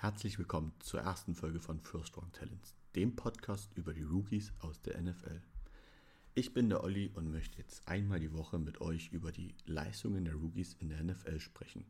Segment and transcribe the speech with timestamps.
[0.00, 4.80] Herzlich willkommen zur ersten Folge von First Round Talents, dem Podcast über die Rookies aus
[4.80, 5.42] der NFL.
[6.32, 10.24] Ich bin der Olli und möchte jetzt einmal die Woche mit euch über die Leistungen
[10.24, 11.84] der Rookies in der NFL sprechen.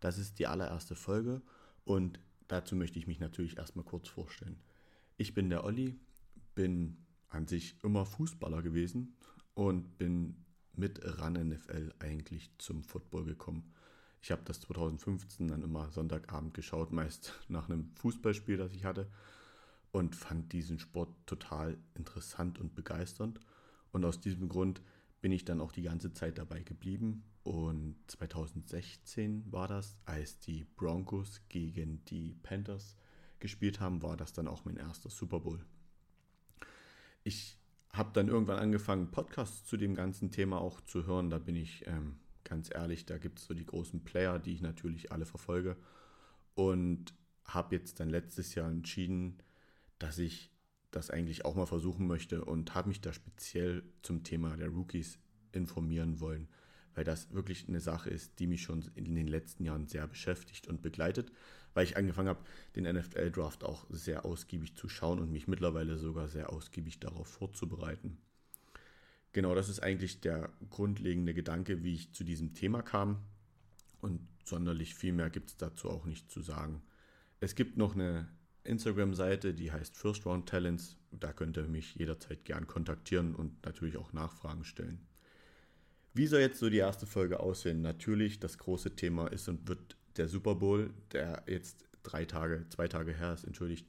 [0.00, 1.40] Das ist die allererste Folge
[1.86, 4.60] und dazu möchte ich mich natürlich erstmal kurz vorstellen.
[5.16, 5.98] Ich bin der Olli,
[6.54, 6.98] bin
[7.30, 9.16] an sich immer Fußballer gewesen
[9.54, 10.44] und bin
[10.74, 13.72] mit RAN NFL eigentlich zum Football gekommen.
[14.22, 19.10] Ich habe das 2015 dann immer Sonntagabend geschaut, meist nach einem Fußballspiel, das ich hatte,
[19.92, 23.40] und fand diesen Sport total interessant und begeisternd.
[23.92, 24.82] Und aus diesem Grund
[25.20, 27.24] bin ich dann auch die ganze Zeit dabei geblieben.
[27.42, 32.96] Und 2016 war das, als die Broncos gegen die Panthers
[33.38, 35.64] gespielt haben, war das dann auch mein erster Super Bowl.
[37.24, 37.58] Ich
[37.92, 41.30] habe dann irgendwann angefangen, Podcasts zu dem ganzen Thema auch zu hören.
[41.30, 44.60] Da bin ich ähm, ganz ehrlich, da gibt es so die großen Player, die ich
[44.60, 45.76] natürlich alle verfolge.
[46.54, 49.38] Und habe jetzt dann letztes Jahr entschieden,
[49.98, 50.50] dass ich
[50.90, 55.18] das eigentlich auch mal versuchen möchte und habe mich da speziell zum Thema der Rookies
[55.52, 56.48] informieren wollen,
[56.94, 60.66] weil das wirklich eine Sache ist, die mich schon in den letzten Jahren sehr beschäftigt
[60.68, 61.30] und begleitet,
[61.74, 66.28] weil ich angefangen habe, den NFL-Draft auch sehr ausgiebig zu schauen und mich mittlerweile sogar
[66.28, 68.18] sehr ausgiebig darauf vorzubereiten.
[69.32, 73.22] Genau, das ist eigentlich der grundlegende Gedanke, wie ich zu diesem Thema kam.
[74.00, 76.82] Und sonderlich viel mehr gibt es dazu auch nicht zu sagen.
[77.38, 78.28] Es gibt noch eine
[78.64, 80.96] Instagram-Seite, die heißt First Round Talents.
[81.12, 85.06] Da könnt ihr mich jederzeit gern kontaktieren und natürlich auch Nachfragen stellen.
[86.12, 87.82] Wie soll jetzt so die erste Folge aussehen?
[87.82, 92.88] Natürlich, das große Thema ist und wird der Super Bowl, der jetzt drei Tage, zwei
[92.88, 93.86] Tage her ist, entschuldigt.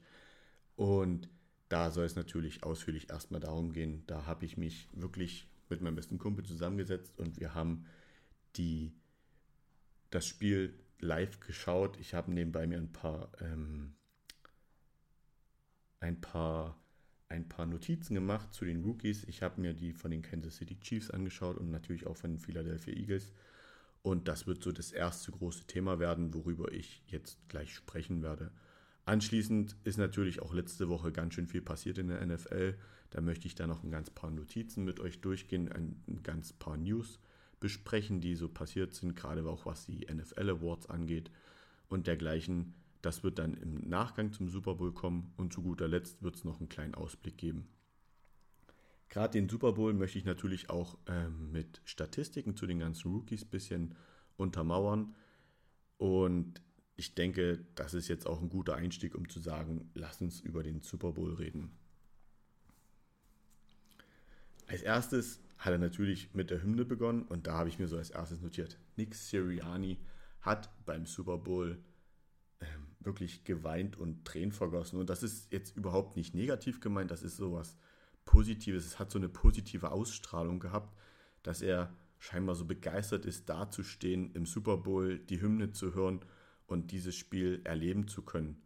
[0.76, 1.28] Und
[1.72, 4.02] da soll es natürlich ausführlich erstmal darum gehen.
[4.06, 7.86] Da habe ich mich wirklich mit meinem besten Kumpel zusammengesetzt und wir haben
[8.56, 8.92] die,
[10.10, 11.98] das Spiel live geschaut.
[11.98, 13.94] Ich habe nebenbei mir ein paar, ähm,
[16.00, 16.78] ein paar,
[17.30, 19.24] ein paar Notizen gemacht zu den Rookies.
[19.24, 22.38] Ich habe mir die von den Kansas City Chiefs angeschaut und natürlich auch von den
[22.38, 23.32] Philadelphia Eagles.
[24.02, 28.52] Und das wird so das erste große Thema werden, worüber ich jetzt gleich sprechen werde.
[29.04, 32.76] Anschließend ist natürlich auch letzte Woche ganz schön viel passiert in der NFL.
[33.10, 36.52] Da möchte ich dann noch ein ganz paar Notizen mit euch durchgehen, ein, ein ganz
[36.52, 37.18] paar News
[37.58, 41.30] besprechen, die so passiert sind, gerade auch was die NFL Awards angeht
[41.88, 42.74] und dergleichen.
[43.02, 46.44] Das wird dann im Nachgang zum Super Bowl kommen und zu guter Letzt wird es
[46.44, 47.68] noch einen kleinen Ausblick geben.
[49.08, 53.44] Gerade den Super Bowl möchte ich natürlich auch ähm, mit Statistiken zu den ganzen Rookies
[53.44, 53.94] ein bisschen
[54.36, 55.14] untermauern.
[55.98, 56.62] Und
[56.96, 60.62] ich denke, das ist jetzt auch ein guter Einstieg, um zu sagen, lass uns über
[60.62, 61.70] den Super Bowl reden.
[64.66, 67.96] Als erstes hat er natürlich mit der Hymne begonnen und da habe ich mir so
[67.96, 69.98] als erstes notiert, Nick Siriani
[70.40, 71.78] hat beim Super Bowl
[72.60, 74.98] ähm, wirklich geweint und Tränen vergossen.
[74.98, 77.76] Und das ist jetzt überhaupt nicht negativ gemeint, das ist sowas
[78.24, 80.96] Positives, es hat so eine positive Ausstrahlung gehabt,
[81.42, 86.24] dass er scheinbar so begeistert ist, dazustehen, im Super Bowl die Hymne zu hören
[86.66, 88.62] und dieses Spiel erleben zu können.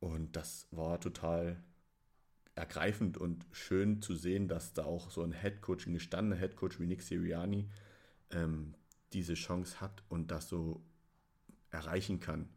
[0.00, 1.62] Und das war total
[2.54, 6.86] ergreifend und schön zu sehen, dass da auch so ein Headcoach, ein gestandener Headcoach wie
[6.86, 7.68] Nick Siriani
[8.30, 8.74] ähm,
[9.12, 10.82] diese Chance hat und das so
[11.70, 12.48] erreichen kann.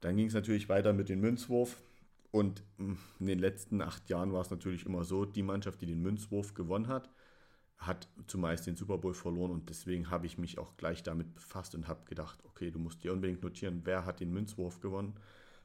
[0.00, 1.82] Dann ging es natürlich weiter mit dem Münzwurf.
[2.30, 5.86] Und hm, in den letzten acht Jahren war es natürlich immer so, die Mannschaft, die
[5.86, 7.10] den Münzwurf gewonnen hat,
[7.78, 11.74] hat zumeist den Super Bowl verloren und deswegen habe ich mich auch gleich damit befasst
[11.74, 15.14] und habe gedacht, okay, du musst dir unbedingt notieren, wer hat den Münzwurf gewonnen.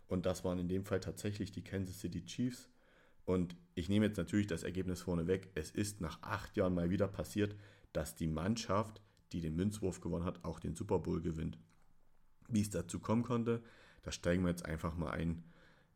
[0.08, 2.70] Und das waren in dem Fall tatsächlich die Kansas City Chiefs.
[3.24, 5.50] Und ich nehme jetzt natürlich das Ergebnis vorne weg.
[5.56, 7.56] Es ist nach acht Jahren mal wieder passiert,
[7.94, 9.02] dass die Mannschaft,
[9.32, 11.58] die den Münzwurf gewonnen hat, auch den Super Bowl gewinnt.
[12.50, 13.64] Wie es dazu kommen konnte,
[14.04, 15.44] da steigen wir jetzt einfach mal ein.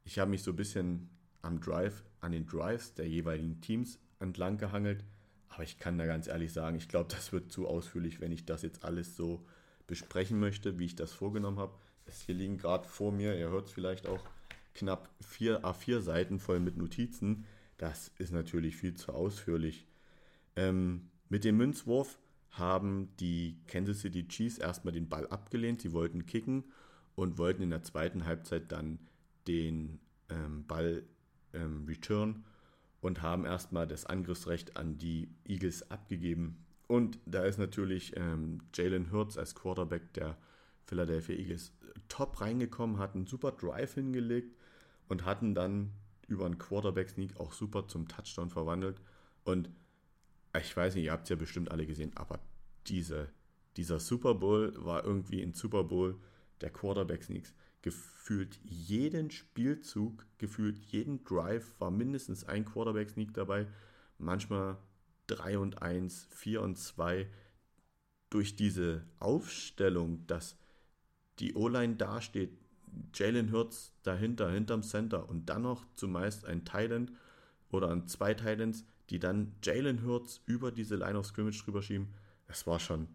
[0.06, 1.10] Ich habe mich so ein bisschen
[1.42, 5.04] am Drive, an den Drives der jeweiligen Teams entlang gehangelt
[5.50, 8.46] aber ich kann da ganz ehrlich sagen, ich glaube, das wird zu ausführlich, wenn ich
[8.46, 9.46] das jetzt alles so
[9.88, 11.74] besprechen möchte, wie ich das vorgenommen habe.
[12.06, 14.24] Es hier liegen gerade vor mir, ihr hört es vielleicht auch,
[14.74, 17.46] knapp vier A4 Seiten voll mit Notizen.
[17.78, 19.88] Das ist natürlich viel zu ausführlich.
[20.56, 22.20] Ähm, mit dem Münzwurf
[22.52, 25.82] haben die Kansas City Chiefs erstmal den Ball abgelehnt.
[25.82, 26.66] Sie wollten kicken
[27.16, 29.00] und wollten in der zweiten Halbzeit dann
[29.48, 30.00] den
[30.30, 31.04] ähm, Ball
[31.54, 32.44] ähm, return
[33.06, 36.66] und haben erstmal das Angriffsrecht an die Eagles abgegeben.
[36.88, 40.36] Und da ist natürlich ähm, Jalen Hurts als Quarterback der
[40.86, 41.72] Philadelphia Eagles
[42.08, 44.58] top reingekommen, hat einen super Drive hingelegt
[45.08, 45.92] und hatten dann
[46.28, 49.00] über einen Quarterback-Sneak auch super zum Touchdown verwandelt.
[49.44, 49.70] Und
[50.60, 52.40] ich weiß nicht, ihr habt es ja bestimmt alle gesehen, aber
[52.88, 53.30] diese,
[53.78, 56.20] dieser Super Bowl war irgendwie ein Super Bowl,
[56.62, 57.54] der Quarterback-Sneaks.
[57.86, 63.68] Gefühlt jeden Spielzug, gefühlt jeden Drive war mindestens ein Quarterback-Sneak dabei.
[64.18, 64.78] Manchmal
[65.28, 67.30] 3 und 1, 4 und 2.
[68.32, 70.58] Durch diese Aufstellung, dass
[71.38, 72.58] die O-Line dasteht,
[73.14, 77.12] Jalen Hurts dahinter, hinterm Center und dann noch zumeist ein Thailand
[77.70, 82.08] oder ein zwei Titans, die dann Jalen Hurts über diese Line of Scrimmage drüber schieben.
[82.48, 83.10] Das war schon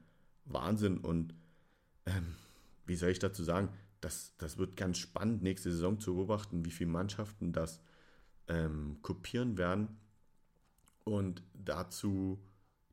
[0.44, 1.34] Wahnsinn und
[2.06, 2.37] ähm,
[2.87, 3.70] wie soll ich dazu sagen,
[4.00, 7.81] das, das wird ganz spannend nächste Saison zu beobachten, wie viele Mannschaften das
[8.49, 9.99] ähm, kopieren werden
[11.05, 12.43] und dazu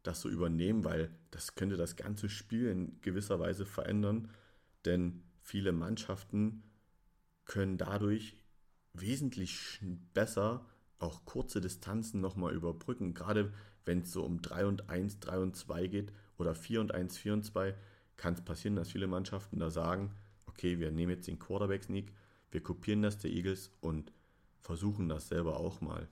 [0.03, 4.29] das so übernehmen, weil das könnte das ganze Spiel in gewisser Weise verändern,
[4.85, 6.63] denn viele Mannschaften
[7.45, 8.37] können dadurch
[8.93, 9.81] wesentlich
[10.13, 10.65] besser
[10.99, 13.13] auch kurze Distanzen nochmal überbrücken.
[13.13, 13.53] Gerade
[13.85, 17.17] wenn es so um 3 und 1, 3 und 2 geht oder 4 und 1,
[17.17, 17.75] 4 und 2,
[18.15, 20.15] kann es passieren, dass viele Mannschaften da sagen,
[20.57, 22.11] okay, wir nehmen jetzt den Quarterback-Sneak,
[22.49, 24.11] wir kopieren das der Eagles und
[24.59, 26.07] versuchen das selber auch mal.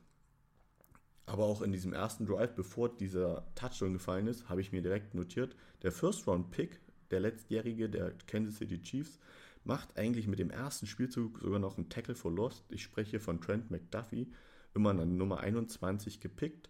[1.25, 5.15] Aber auch in diesem ersten Drive, bevor dieser Touchdown gefallen ist, habe ich mir direkt
[5.15, 9.19] notiert, der First-Round-Pick, der letztjährige der Kansas City Chiefs,
[9.63, 12.65] macht eigentlich mit dem ersten Spielzug sogar noch einen Tackle for Lost.
[12.69, 14.31] Ich spreche von Trent McDuffie,
[14.75, 16.69] immer an Nummer 21 gepickt,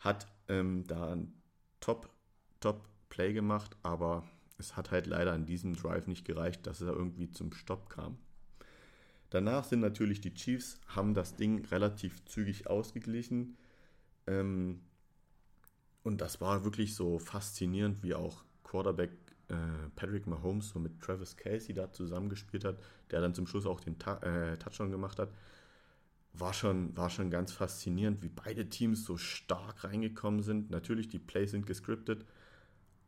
[0.00, 1.32] hat ähm, da ein
[1.78, 2.10] Top,
[2.58, 4.24] Top gemacht, aber
[4.62, 8.16] es hat halt leider an diesem Drive nicht gereicht, dass er irgendwie zum Stopp kam.
[9.30, 13.56] Danach sind natürlich die Chiefs, haben das Ding relativ zügig ausgeglichen.
[14.26, 14.80] Ähm,
[16.02, 19.10] und das war wirklich so faszinierend, wie auch Quarterback
[19.48, 19.54] äh,
[19.96, 22.78] Patrick Mahomes so mit Travis Casey da zusammengespielt hat,
[23.10, 25.30] der dann zum Schluss auch den Ta äh, Touchdown gemacht hat.
[26.34, 30.70] War schon, war schon ganz faszinierend, wie beide Teams so stark reingekommen sind.
[30.70, 32.24] Natürlich, die Plays sind gescriptet,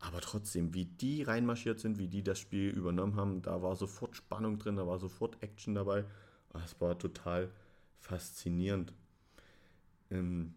[0.00, 4.16] aber trotzdem, wie die reinmarschiert sind, wie die das Spiel übernommen haben, da war sofort
[4.16, 6.04] Spannung drin, da war sofort Action dabei.
[6.64, 7.50] Es war total
[7.98, 8.92] faszinierend.
[10.10, 10.54] Ähm,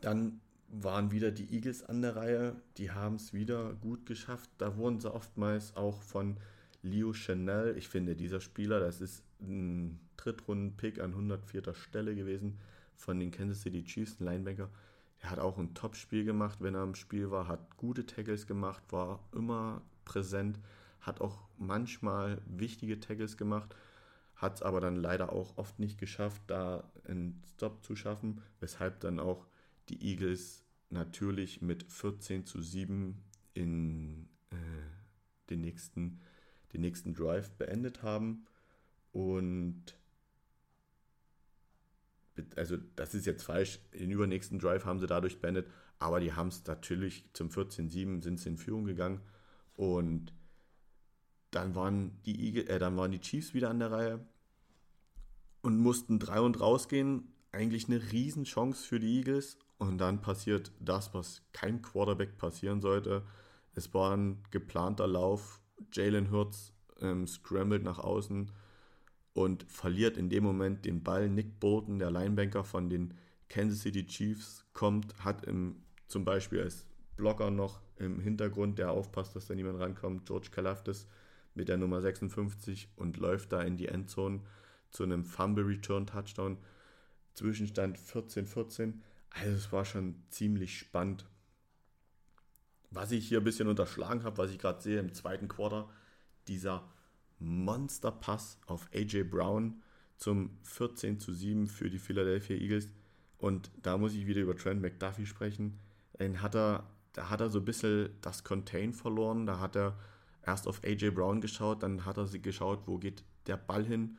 [0.00, 2.56] dann waren wieder die Eagles an der Reihe.
[2.76, 4.50] Die haben es wieder gut geschafft.
[4.58, 6.36] Da wurden sie oftmals auch von
[6.82, 7.76] Leo Chanel.
[7.76, 11.74] Ich finde, dieser Spieler, das ist ein Drittrunden-Pick an 104.
[11.74, 12.58] Stelle gewesen
[12.94, 14.68] von den Kansas City Chiefs, ein Linebacker.
[15.20, 18.82] Er hat auch ein Top-Spiel gemacht, wenn er im Spiel war, hat gute Tackles gemacht,
[18.90, 20.58] war immer präsent,
[21.00, 23.74] hat auch manchmal wichtige Tackles gemacht,
[24.36, 29.00] hat es aber dann leider auch oft nicht geschafft, da einen Stop zu schaffen, weshalb
[29.00, 29.46] dann auch
[29.88, 33.20] die Eagles natürlich mit 14 zu 7
[33.54, 34.56] in äh,
[35.50, 36.20] den, nächsten,
[36.72, 38.46] den nächsten Drive beendet haben.
[39.12, 39.96] Und
[42.56, 45.66] also das ist jetzt falsch, den übernächsten Drive haben sie dadurch beendet,
[45.98, 49.20] aber die haben es natürlich zum 14-7 sind sie in Führung gegangen
[49.74, 50.32] und
[51.50, 54.26] dann waren die Eagle, äh, dann waren die Chiefs wieder an der Reihe
[55.62, 57.32] und mussten drei und rausgehen.
[57.50, 63.24] Eigentlich eine Riesenchance für die Eagles und dann passiert das, was kein Quarterback passieren sollte.
[63.74, 65.60] Es war ein geplanter Lauf.
[65.92, 68.50] Jalen Hurts ähm, scrambled nach außen
[69.38, 71.28] und verliert in dem Moment den Ball.
[71.28, 73.14] Nick Bolton, der Linebanker von den
[73.48, 75.76] Kansas City Chiefs, kommt, hat im,
[76.08, 76.86] zum Beispiel als
[77.16, 81.06] Blocker noch im Hintergrund, der aufpasst, dass da niemand rankommt, George Kalafdis
[81.54, 84.40] mit der Nummer 56 und läuft da in die Endzone
[84.90, 86.58] zu einem Fumble Return Touchdown.
[87.34, 88.94] Zwischenstand 14-14.
[89.30, 91.26] Also es war schon ziemlich spannend.
[92.90, 95.88] Was ich hier ein bisschen unterschlagen habe, was ich gerade sehe im zweiten Quarter,
[96.48, 96.88] dieser
[97.38, 99.82] Monsterpass auf AJ Brown
[100.16, 102.88] zum 14 zu 7 für die Philadelphia Eagles.
[103.38, 105.78] Und da muss ich wieder über Trent McDuffie sprechen.
[106.18, 109.46] Den hat er, da hat er so ein bisschen das Contain verloren.
[109.46, 109.96] Da hat er
[110.44, 114.18] erst auf AJ Brown geschaut, dann hat er sich geschaut, wo geht der Ball hin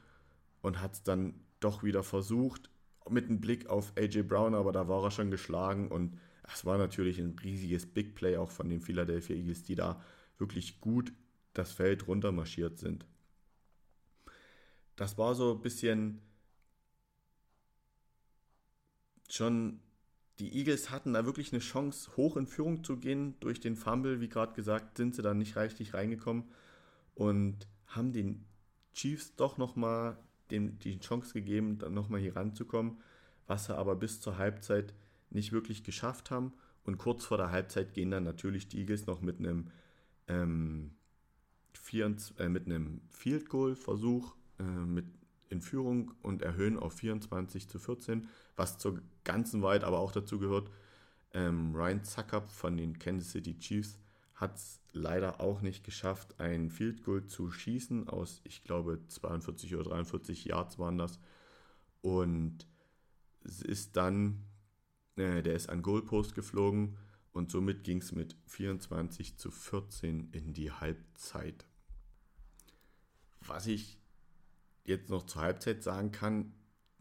[0.61, 2.69] und hat es dann doch wieder versucht
[3.09, 6.17] mit einem Blick auf AJ Brown, aber da war er schon geschlagen und
[6.53, 10.01] es war natürlich ein riesiges Big Play auch von den Philadelphia Eagles, die da
[10.37, 11.11] wirklich gut
[11.59, 13.05] das Feld runtermarschiert sind.
[14.95, 16.21] Das war so ein bisschen
[19.29, 19.79] schon,
[20.39, 23.39] die Eagles hatten da wirklich eine Chance, hoch in Führung zu gehen.
[23.39, 26.45] Durch den Fumble, wie gerade gesagt, sind sie dann nicht reichlich reingekommen
[27.15, 28.45] und haben den
[28.93, 30.17] Chiefs doch nochmal
[30.51, 32.97] die Chance gegeben, dann nochmal hier ranzukommen,
[33.45, 34.93] was sie aber bis zur Halbzeit
[35.29, 36.53] nicht wirklich geschafft haben.
[36.83, 39.69] Und kurz vor der Halbzeit gehen dann natürlich die Eagles noch mit einem,
[40.27, 40.95] ähm,
[41.77, 45.05] 24, äh, mit einem Field Goal Versuch äh, mit
[45.49, 50.39] in Führung und erhöhen auf 24 zu 14, was zur ganzen Wahrheit aber auch dazu
[50.39, 50.69] gehört.
[51.33, 53.97] Ähm, Ryan Zucker von den Kansas City Chiefs
[54.35, 59.75] hat es leider auch nicht geschafft, ein Field Goal zu schießen aus, ich glaube, 42
[59.75, 61.19] oder 43 Yards waren das.
[62.01, 62.67] Und
[63.43, 64.45] es ist dann,
[65.17, 66.97] äh, der ist an Goalpost geflogen
[67.31, 71.65] und somit ging es mit 24 zu 14 in die Halbzeit.
[73.41, 73.97] Was ich
[74.83, 76.53] jetzt noch zur Halbzeit sagen kann,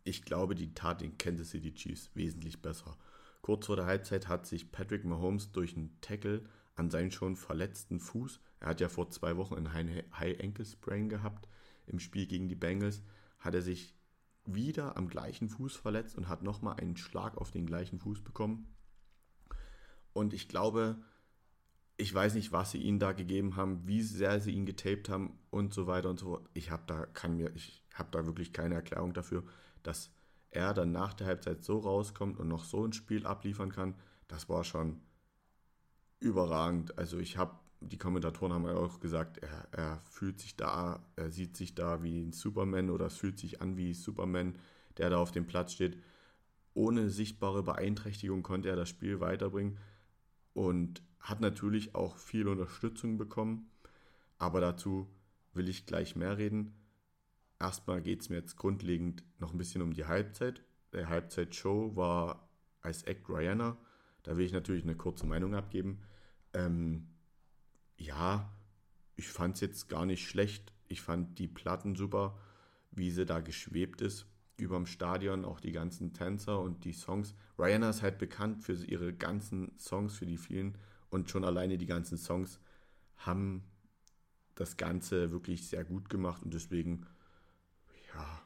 [0.05, 2.97] ich glaube, die tat den Kansas City Chiefs wesentlich besser.
[3.43, 6.45] Kurz vor der Halbzeit hat sich Patrick Mahomes durch einen Tackle
[6.75, 11.09] an seinen schon verletzten Fuß, er hat ja vor zwei Wochen einen High Ankle Sprain
[11.09, 11.49] gehabt
[11.87, 13.03] im Spiel gegen die Bengals,
[13.39, 13.95] hat er sich
[14.45, 18.67] wieder am gleichen Fuß verletzt und hat nochmal einen Schlag auf den gleichen Fuß bekommen.
[20.19, 20.97] Und ich glaube,
[21.97, 25.39] ich weiß nicht, was sie ihnen da gegeben haben, wie sehr sie ihn getaped haben
[25.51, 26.49] und so weiter und so fort.
[26.55, 29.45] Ich habe da, kann mir, ich habe da wirklich keine Erklärung dafür,
[29.85, 30.11] dass
[30.51, 33.95] er dann nach der Halbzeit so rauskommt und noch so ein Spiel abliefern kann.
[34.27, 35.01] Das war schon
[36.19, 36.99] überragend.
[36.99, 41.31] Also ich habe, die Kommentatoren haben ja auch gesagt, er, er fühlt sich da, er
[41.31, 44.59] sieht sich da wie ein Superman oder es fühlt sich an wie Superman,
[44.97, 45.97] der da auf dem Platz steht.
[46.75, 49.79] Ohne sichtbare Beeinträchtigung konnte er das Spiel weiterbringen
[50.59, 53.71] und hat natürlich auch viel Unterstützung bekommen.
[54.39, 55.09] Aber dazu
[55.55, 56.75] will ich gleich mehr reden.
[57.61, 60.65] Erstmal geht es mir jetzt grundlegend noch ein bisschen um die Halbzeit.
[60.93, 62.49] Der Halbzeitshow war
[62.81, 63.77] als Act Rihanna.
[64.25, 66.01] Da will ich natürlich eine kurze Meinung abgeben.
[66.55, 67.07] Ähm,
[67.97, 68.53] ja,
[69.15, 70.73] ich fand es jetzt gar nicht schlecht.
[70.89, 72.37] Ich fand die Platten super,
[72.91, 74.27] wie sie da geschwebt ist
[74.59, 77.35] überm Stadion, auch die ganzen Tänzer und die Songs.
[77.59, 80.77] Rihanna ist halt bekannt für ihre ganzen Songs, für die vielen
[81.11, 82.61] und schon alleine die ganzen Songs
[83.17, 83.65] haben
[84.55, 87.07] das Ganze wirklich sehr gut gemacht und deswegen,
[88.15, 88.43] ja,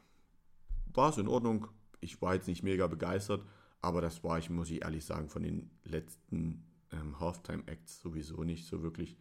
[0.92, 1.68] war es in Ordnung.
[2.00, 3.44] Ich war jetzt nicht mega begeistert,
[3.80, 8.66] aber das war ich, muss ich ehrlich sagen, von den letzten ähm, Halftime-Acts sowieso nicht
[8.66, 9.16] so wirklich.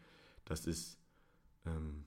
[0.45, 0.99] Das ist,
[1.65, 2.05] ähm,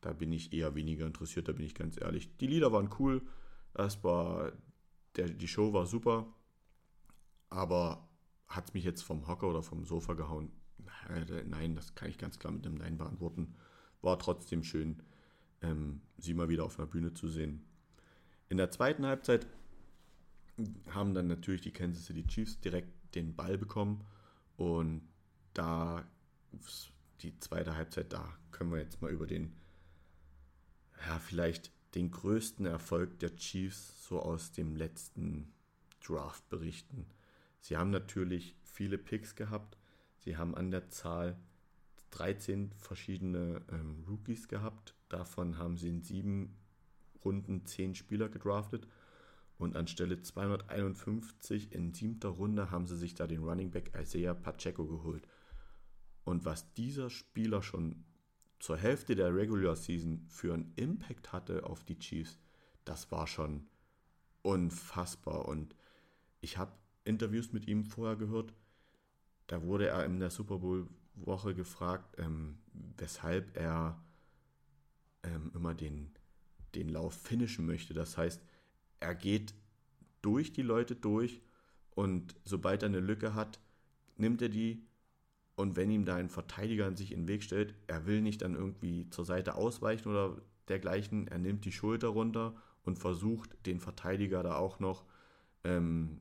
[0.00, 2.36] da bin ich eher weniger interessiert, da bin ich ganz ehrlich.
[2.38, 3.22] Die Lieder waren cool,
[3.74, 4.52] es war,
[5.16, 6.26] der, die Show war super,
[7.50, 8.08] aber
[8.46, 10.50] hat es mich jetzt vom Hocker oder vom Sofa gehauen?
[11.46, 13.54] Nein, das kann ich ganz klar mit einem Nein beantworten.
[14.00, 15.02] War trotzdem schön,
[15.62, 17.64] ähm, sie mal wieder auf einer Bühne zu sehen.
[18.48, 19.46] In der zweiten Halbzeit
[20.90, 24.04] haben dann natürlich die Kansas City Chiefs direkt den Ball bekommen
[24.56, 25.02] und
[25.52, 26.04] da
[27.20, 29.52] die zweite Halbzeit, da können wir jetzt mal über den,
[31.06, 35.52] ja, vielleicht den größten Erfolg der Chiefs so aus dem letzten
[36.04, 37.06] Draft berichten.
[37.60, 39.78] Sie haben natürlich viele Picks gehabt.
[40.18, 41.38] Sie haben an der Zahl
[42.10, 44.94] 13 verschiedene ähm, Rookies gehabt.
[45.08, 46.56] Davon haben sie in sieben
[47.24, 48.86] Runden 10 Spieler gedraftet.
[49.56, 54.84] Und anstelle 251 in siebter Runde haben sie sich da den Running Back Isaiah Pacheco
[54.84, 55.26] geholt.
[56.24, 58.04] Und was dieser Spieler schon
[58.60, 62.38] zur Hälfte der Regular Season für einen Impact hatte auf die Chiefs,
[62.84, 63.66] das war schon
[64.42, 65.46] unfassbar.
[65.46, 65.74] Und
[66.40, 66.72] ich habe
[67.04, 68.54] Interviews mit ihm vorher gehört.
[69.46, 72.58] Da wurde er in der Super Bowl-Woche gefragt, ähm,
[72.96, 74.02] weshalb er
[75.22, 76.10] ähm, immer den,
[76.74, 77.94] den Lauf finishen möchte.
[77.94, 78.42] Das heißt,
[79.00, 79.54] er geht
[80.22, 81.42] durch die Leute durch
[81.90, 83.60] und sobald er eine Lücke hat,
[84.16, 84.86] nimmt er die
[85.56, 88.54] und wenn ihm da ein Verteidiger sich in den Weg stellt, er will nicht dann
[88.54, 90.36] irgendwie zur Seite ausweichen oder
[90.68, 95.04] dergleichen, er nimmt die Schulter runter und versucht den Verteidiger da auch noch
[95.62, 96.20] ähm,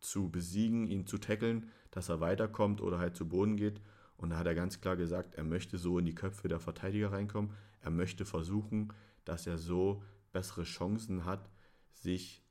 [0.00, 3.80] zu besiegen, ihn zu tackeln, dass er weiterkommt oder halt zu Boden geht.
[4.16, 7.12] Und da hat er ganz klar gesagt, er möchte so in die Köpfe der Verteidiger
[7.12, 7.52] reinkommen.
[7.80, 8.92] Er möchte versuchen,
[9.24, 11.50] dass er so bessere Chancen hat,
[11.92, 12.42] sich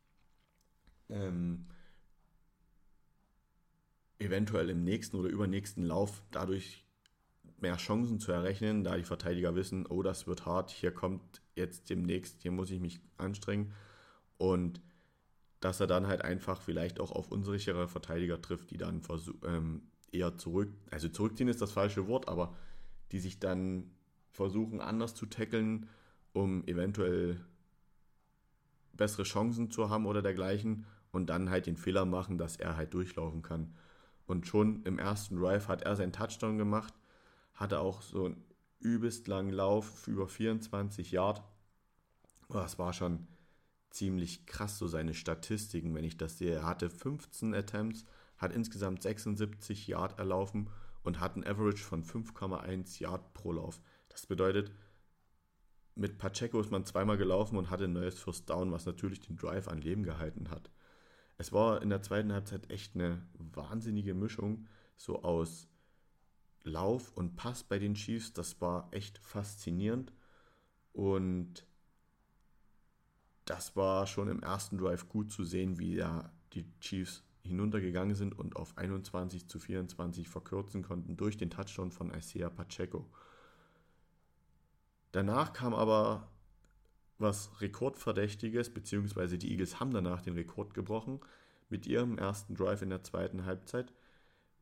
[1.09, 1.67] ähm,
[4.19, 6.85] eventuell im nächsten oder übernächsten Lauf dadurch
[7.57, 11.89] mehr Chancen zu errechnen, da die Verteidiger wissen, oh, das wird hart, hier kommt jetzt
[11.89, 13.73] demnächst, hier muss ich mich anstrengen.
[14.37, 14.81] Und
[15.59, 19.01] dass er dann halt einfach vielleicht auch auf unsichere Verteidiger trifft, die dann
[19.45, 22.55] ähm, eher zurück, also zurückziehen ist das falsche Wort, aber
[23.11, 23.91] die sich dann
[24.31, 25.89] versuchen anders zu tackeln,
[26.31, 27.41] um eventuell
[28.93, 32.93] bessere Chancen zu haben oder dergleichen und dann halt den Fehler machen, dass er halt
[32.93, 33.73] durchlaufen kann.
[34.29, 36.93] Und schon im ersten Drive hat er seinen Touchdown gemacht,
[37.55, 38.43] hatte auch so einen
[38.79, 41.41] übelst langen Lauf über 24 Yard.
[42.47, 43.25] Das war schon
[43.89, 46.53] ziemlich krass, so seine Statistiken, wenn ich das sehe.
[46.53, 48.05] Er hatte 15 Attempts,
[48.37, 50.69] hat insgesamt 76 Yard erlaufen
[51.01, 53.81] und hat ein Average von 5,1 Yard pro Lauf.
[54.09, 54.71] Das bedeutet,
[55.95, 59.37] mit Pacheco ist man zweimal gelaufen und hatte ein neues First Down, was natürlich den
[59.37, 60.69] Drive an Leben gehalten hat
[61.39, 64.67] es war in der zweiten Halbzeit echt eine wahnsinnige Mischung,
[64.97, 65.69] so aus
[66.63, 70.11] Lauf und Pass bei den Chiefs, das war echt faszinierend.
[70.91, 71.65] Und
[73.45, 78.37] das war schon im ersten Drive gut zu sehen, wie ja die Chiefs hinuntergegangen sind
[78.37, 83.09] und auf 21 zu 24 verkürzen konnten durch den Touchdown von Isaiah Pacheco.
[85.13, 86.29] Danach kam aber
[87.19, 91.19] was Rekordverdächtiges, beziehungsweise die Eagles haben danach den Rekord gebrochen
[91.69, 93.93] mit ihrem ersten Drive in der zweiten Halbzeit.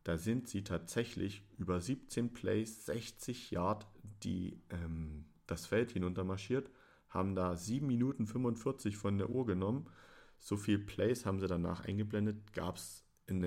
[0.04, 3.88] Da sind sie tatsächlich über 17 Plays, 60 Yard
[4.24, 6.70] die, ähm, das Feld hinuntermarschiert,
[7.10, 9.90] haben da 7 Minuten 45 von der Uhr genommen.
[10.38, 12.54] So viel Plays haben sie danach eingeblendet.
[12.54, 13.06] Gab es,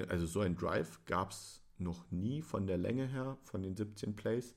[0.09, 4.17] also so ein Drive gab es noch nie von der Länge her, von den 17
[4.17, 4.55] Plays.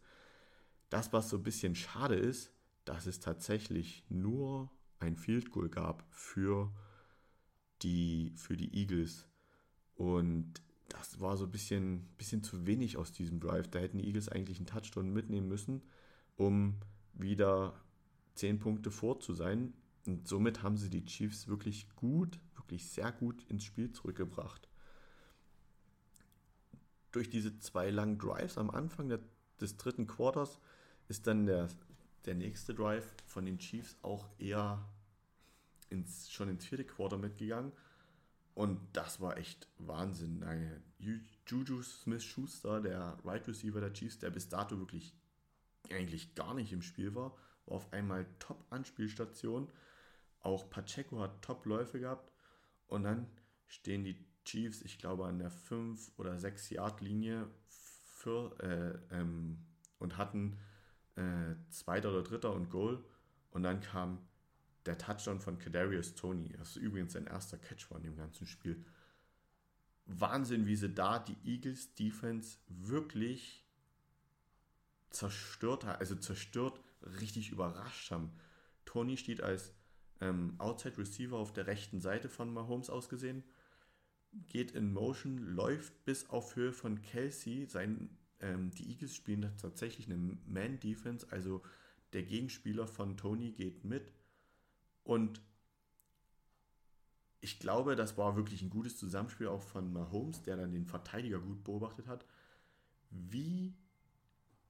[0.90, 2.53] Das, was so ein bisschen schade ist,
[2.86, 6.72] dass es tatsächlich nur ein Field Goal gab für
[7.82, 9.28] die, für die Eagles.
[9.96, 13.68] Und das war so ein bisschen, bisschen zu wenig aus diesem Drive.
[13.70, 15.82] Da hätten die Eagles eigentlich einen Touchdown mitnehmen müssen,
[16.36, 16.76] um
[17.14, 17.74] wieder
[18.36, 19.74] 10 Punkte vor zu sein.
[20.06, 24.68] Und somit haben sie die Chiefs wirklich gut, wirklich sehr gut ins Spiel zurückgebracht.
[27.12, 29.20] Durch diese zwei langen Drives am Anfang der,
[29.62, 30.60] des dritten Quarters
[31.08, 31.70] ist dann der
[32.26, 34.88] der nächste Drive von den Chiefs auch eher
[35.90, 37.72] ins, schon ins vierte Quarter mitgegangen.
[38.56, 40.44] Und das war echt Wahnsinn.
[40.44, 45.14] Eine Juju Smith-Schuster, der Right Receiver der Chiefs, der bis dato wirklich
[45.92, 49.70] eigentlich gar nicht im Spiel war, war auf einmal Top-Anspielstation.
[50.42, 52.32] Auch Pacheco hat Top-Läufe gehabt.
[52.88, 53.28] Und dann
[53.68, 59.66] stehen die Chiefs, ich glaube, an der 5- oder 6-Yard-Linie für, äh, ähm,
[60.00, 60.60] und hatten
[61.16, 63.04] äh, zweiter oder dritter und Goal.
[63.52, 64.20] Und dann kam
[64.86, 66.50] der Touchdown von Kadarius Tony.
[66.58, 68.84] Das ist übrigens sein erster Catch in dem ganzen Spiel.
[70.06, 73.66] Wahnsinn, wie sie da die Eagles Defense wirklich
[75.10, 76.80] zerstört haben, also zerstört,
[77.20, 78.32] richtig überrascht haben.
[78.86, 79.74] Tony steht als
[80.20, 83.44] ähm, Outside Receiver auf der rechten Seite von Mahomes ausgesehen,
[84.48, 88.10] geht in Motion, läuft bis auf Höhe von Kelsey, sein
[88.44, 91.64] ähm, die Eagles spielen tatsächlich eine Man-Defense, also
[92.12, 94.12] der Gegenspieler von Tony geht mit.
[95.04, 95.42] Und
[97.42, 101.40] ich glaube, das war wirklich ein gutes Zusammenspiel auch von Mahomes, der dann den Verteidiger
[101.40, 102.26] gut beobachtet hat.
[103.10, 103.76] Wie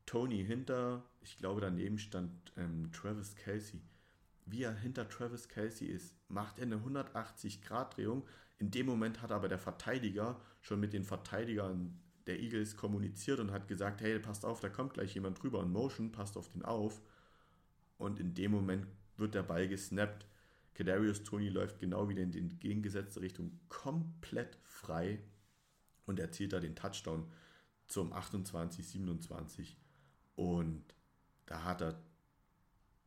[0.06, 3.82] Tony hinter, ich glaube daneben stand ähm, Travis Kelsey,
[4.46, 8.28] wie er hinter Travis Kelsey ist, macht er eine 180-Grad-Drehung.
[8.60, 13.52] In dem Moment hat aber der Verteidiger schon mit den Verteidigern der Eagles kommuniziert und
[13.52, 16.64] hat gesagt, hey, passt auf, da kommt gleich jemand drüber in Motion, passt auf den
[16.64, 17.02] auf.
[17.98, 20.26] Und in dem Moment wird der Ball gesnappt.
[20.74, 25.20] Kadarius Tony läuft genau wieder in die entgegengesetzte Richtung komplett frei
[26.06, 27.32] und erzielt da den Touchdown
[27.88, 29.76] zum 28-27.
[30.36, 30.84] Und
[31.46, 32.02] da hat er,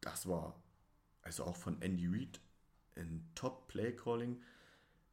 [0.01, 0.63] das war
[1.23, 2.41] also auch von Andy Reid
[2.95, 4.41] ein Top-Play-Calling.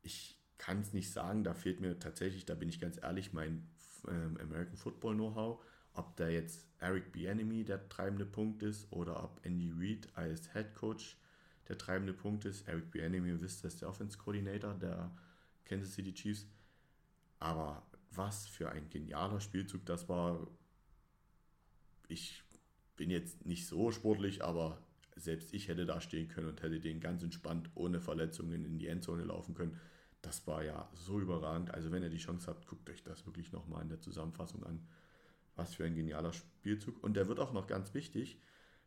[0.04, 3.68] Ich kann es nicht sagen, da fehlt mir tatsächlich, da bin ich ganz ehrlich, mein
[4.08, 5.64] ähm, American Football Know-how,
[5.94, 10.74] ob da jetzt Eric Bieniemy der treibende Punkt ist oder ob Andy Reid als Head
[10.74, 11.18] Coach
[11.68, 12.68] der treibende Punkt ist.
[12.68, 15.12] Eric Bieniemy, wisst ist der Offense Coordinator der
[15.66, 16.48] Kansas City Chiefs.
[17.40, 20.48] Aber was für ein genialer Spielzug das war.
[22.08, 22.44] Ich
[22.96, 24.82] bin jetzt nicht so sportlich, aber
[25.16, 28.88] selbst ich hätte da stehen können und hätte den ganz entspannt ohne Verletzungen in die
[28.88, 29.80] Endzone laufen können
[30.24, 31.72] das war ja so überragend.
[31.72, 34.82] Also wenn ihr die Chance habt, guckt euch das wirklich nochmal in der Zusammenfassung an.
[35.56, 37.04] Was für ein genialer Spielzug.
[37.04, 38.42] Und der wird auch noch ganz wichtig,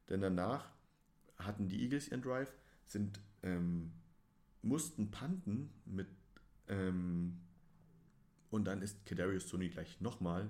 [0.08, 0.68] denn danach
[1.38, 2.52] hatten die Eagles ihren Drive,
[2.86, 3.92] sind, ähm,
[4.62, 6.08] mussten panten mit
[6.68, 7.38] ähm,
[8.50, 10.48] und dann ist Kadarius Tony gleich nochmal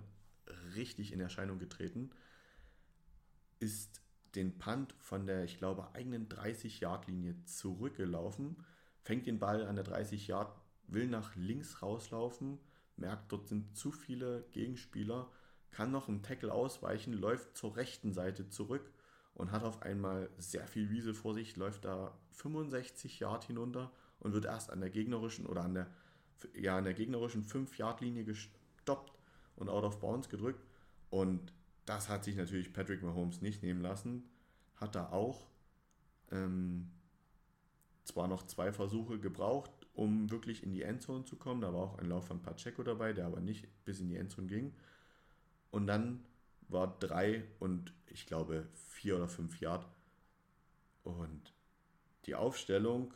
[0.75, 2.11] richtig in Erscheinung getreten,
[3.59, 4.01] ist
[4.35, 8.57] den Punt von der, ich glaube, eigenen 30-Yard-Linie zurückgelaufen,
[9.03, 10.55] fängt den Ball an der 30-Yard
[10.89, 12.59] will nach links rauslaufen,
[12.97, 15.31] merkt, dort sind zu viele Gegenspieler,
[15.71, 18.91] kann noch einen Tackle ausweichen, läuft zur rechten Seite zurück
[19.35, 24.33] und hat auf einmal sehr viel Wiese vor sich, läuft da 65 Yard hinunter und
[24.33, 25.91] wird erst an der gegnerischen oder an der,
[26.55, 29.13] ja, an der gegnerischen 5-Yard-Linie gestoppt
[29.57, 30.65] und out of bounds gedrückt.
[31.11, 31.53] Und
[31.85, 34.25] das hat sich natürlich Patrick Mahomes nicht nehmen lassen.
[34.77, 35.47] Hat da auch
[36.31, 36.91] ähm,
[38.05, 41.61] zwar noch zwei Versuche gebraucht, um wirklich in die Endzone zu kommen.
[41.61, 44.47] Da war auch ein Lauf von Pacheco dabei, der aber nicht bis in die Endzone
[44.47, 44.73] ging.
[45.71, 46.23] Und dann
[46.69, 49.87] war drei und ich glaube vier oder fünf Yard.
[51.03, 51.53] Und
[52.27, 53.15] die Aufstellung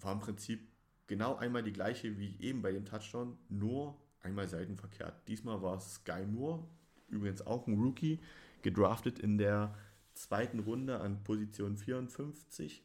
[0.00, 0.60] war im Prinzip
[1.06, 5.28] genau einmal die gleiche wie eben bei dem Touchdown, nur einmal seitenverkehrt.
[5.28, 6.64] Diesmal war es Sky Moore
[7.08, 8.20] übrigens auch ein Rookie,
[8.62, 9.74] gedraftet in der
[10.14, 12.82] zweiten Runde an Position 54,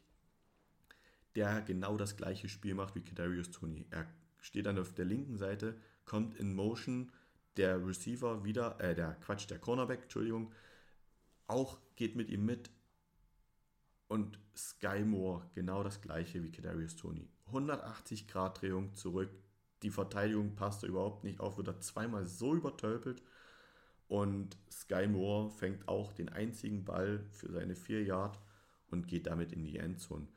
[1.35, 3.85] der genau das gleiche Spiel macht wie Kadarius Tony.
[3.89, 4.05] Er
[4.41, 7.11] steht dann auf der linken Seite, kommt in Motion,
[7.57, 10.53] der Receiver wieder, äh, der Quatsch, der Cornerback, Entschuldigung,
[11.47, 12.71] auch geht mit ihm mit.
[14.07, 17.29] Und Sky Moore genau das gleiche wie Kadarius Tony.
[17.47, 19.29] 180 Grad Drehung zurück.
[19.83, 23.21] Die Verteidigung passt überhaupt nicht auf, wird er zweimal so übertölpelt.
[24.07, 28.37] Und Sky Moore fängt auch den einzigen Ball für seine 4 Yard
[28.89, 30.27] und geht damit in die Endzone.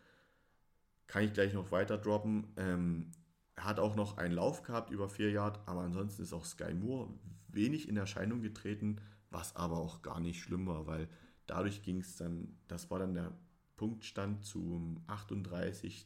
[1.15, 2.53] Kann ich gleich noch weiter droppen.
[2.57, 3.13] Ähm,
[3.55, 6.75] er hat auch noch einen Lauf gehabt über 4 Yard, aber ansonsten ist auch Sky
[6.75, 7.09] Moore
[7.47, 9.01] wenig in Erscheinung getreten,
[9.31, 11.09] was aber auch gar nicht schlimm war, weil
[11.47, 13.31] dadurch ging es dann, das war dann der
[13.77, 16.05] Punktstand zum 38,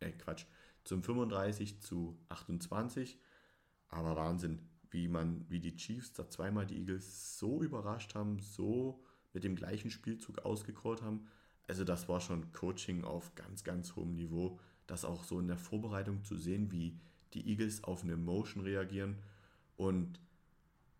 [0.00, 0.46] äh Quatsch,
[0.82, 3.20] zum 35 zu 28.
[3.90, 4.58] Aber Wahnsinn,
[4.90, 9.54] wie man, wie die Chiefs da zweimal die Eagles so überrascht haben, so mit dem
[9.54, 11.28] gleichen Spielzug ausgecallt haben.
[11.68, 14.58] Also das war schon Coaching auf ganz, ganz hohem Niveau.
[14.86, 16.98] Das auch so in der Vorbereitung zu sehen, wie
[17.34, 19.16] die Eagles auf eine Motion reagieren
[19.76, 20.20] und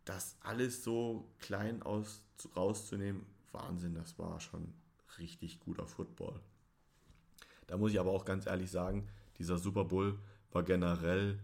[0.05, 2.23] das alles so klein aus,
[2.57, 4.73] rauszunehmen, Wahnsinn, das war schon
[5.19, 6.41] richtig guter Football.
[7.67, 10.19] Da muss ich aber auch ganz ehrlich sagen, dieser Super Bowl
[10.51, 11.39] war generell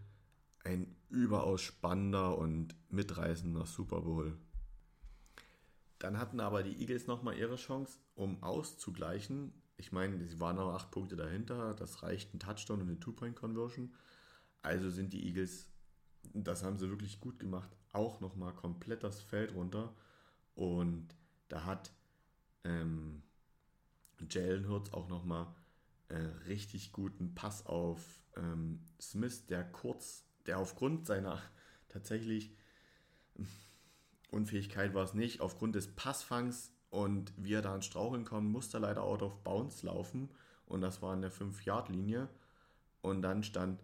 [0.64, 4.36] ein überaus spannender und mitreißender Super Bowl.
[5.98, 9.52] Dann hatten aber die Eagles nochmal ihre Chance, um auszugleichen.
[9.76, 13.92] Ich meine, sie waren noch acht Punkte dahinter, das reicht ein Touchdown und eine Two-Point-Conversion.
[14.62, 15.68] Also sind die Eagles,
[16.34, 19.94] das haben sie wirklich gut gemacht, auch nochmal komplett das Feld runter.
[20.54, 21.14] Und
[21.48, 21.92] da hat
[22.64, 23.22] ähm,
[24.28, 25.46] Jalen Hurts auch nochmal
[26.08, 28.02] äh, richtig guten Pass auf
[28.36, 31.40] ähm, Smith, der kurz, der aufgrund seiner
[31.88, 32.52] tatsächlich
[34.28, 38.78] Unfähigkeit war es nicht, aufgrund des Passfangs und wie er da ins Straucheln kommt, musste
[38.78, 40.28] er leider out of bounds laufen
[40.66, 42.28] und das war in der 5-Yard-Linie
[43.00, 43.82] und dann stand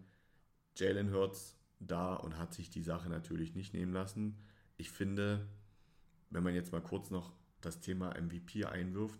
[0.75, 4.37] Jalen Hurts da und hat sich die Sache natürlich nicht nehmen lassen.
[4.77, 5.47] Ich finde,
[6.29, 9.19] wenn man jetzt mal kurz noch das Thema MVP einwirft,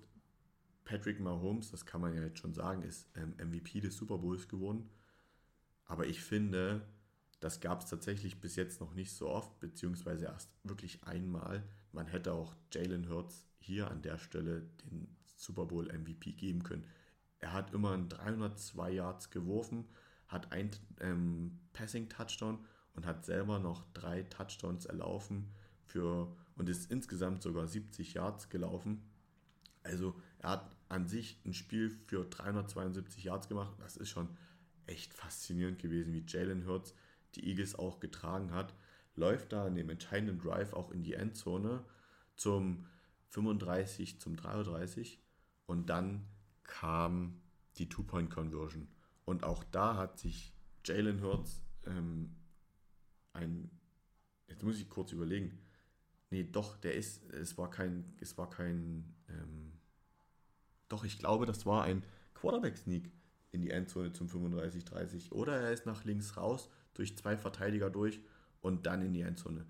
[0.83, 4.47] Patrick Mahomes, das kann man ja jetzt schon sagen, ist ähm, MVP des Super Bowls
[4.47, 4.89] geworden.
[5.85, 6.85] Aber ich finde,
[7.45, 11.62] das gab es tatsächlich bis jetzt noch nicht so oft, beziehungsweise erst wirklich einmal.
[11.91, 16.88] Man hätte auch Jalen Hurts hier an der Stelle den Super Bowl MVP geben können.
[17.38, 19.86] Er hat immer 302 Yards geworfen,
[20.27, 25.53] hat ein ähm, Passing Touchdown und hat selber noch drei Touchdowns erlaufen
[25.84, 29.03] für und ist insgesamt sogar 70 Yards gelaufen.
[29.84, 33.75] Also er hat an sich ein Spiel für 372 Yards gemacht.
[33.77, 34.29] Das ist schon
[34.88, 36.95] echt faszinierend gewesen, wie Jalen Hurts
[37.35, 38.73] die Eagles auch getragen hat.
[39.15, 41.83] Läuft da in dem entscheidenden Drive auch in die Endzone
[42.35, 42.85] zum
[43.29, 45.21] 35 zum 33
[45.65, 46.25] und dann
[46.63, 47.41] kam
[47.77, 48.87] die Two-Point-Conversion.
[49.25, 50.53] Und auch da hat sich
[50.85, 52.35] Jalen Hurts ähm,
[53.33, 53.69] ein,
[54.47, 55.59] jetzt muss ich kurz überlegen,
[56.29, 59.73] nee, doch, der ist, es war kein, es war kein, ähm,
[60.89, 62.03] doch, ich glaube, das war ein
[62.35, 63.11] Quarterback-Sneak
[63.51, 65.31] in die Endzone zum 35-30.
[65.31, 68.19] Oder er ist nach links raus, durch zwei Verteidiger durch
[68.62, 69.65] und dann in die Endzone.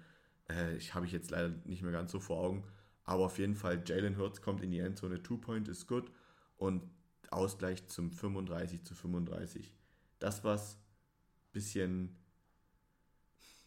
[0.50, 2.64] Äh, ich habe ich jetzt leider nicht mehr ganz so vor Augen.
[3.04, 6.12] Aber auf jeden Fall, Jalen Hurts kommt in die Endzone, Two-Point ist gut
[6.58, 6.84] und
[7.30, 9.76] Ausgleich zum 35 zu 35.
[10.20, 12.16] Das, was ein bisschen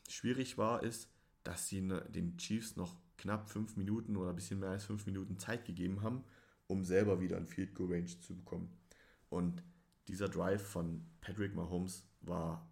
[0.09, 1.09] schwierig war, ist,
[1.44, 5.07] dass sie ne, den Chiefs noch knapp fünf Minuten oder ein bisschen mehr als fünf
[5.07, 6.25] Minuten Zeit gegeben haben,
[6.66, 8.73] um selber wieder ein Field Goal Range zu bekommen.
[9.29, 9.62] Und
[10.09, 12.68] dieser Drive von Patrick Mahomes war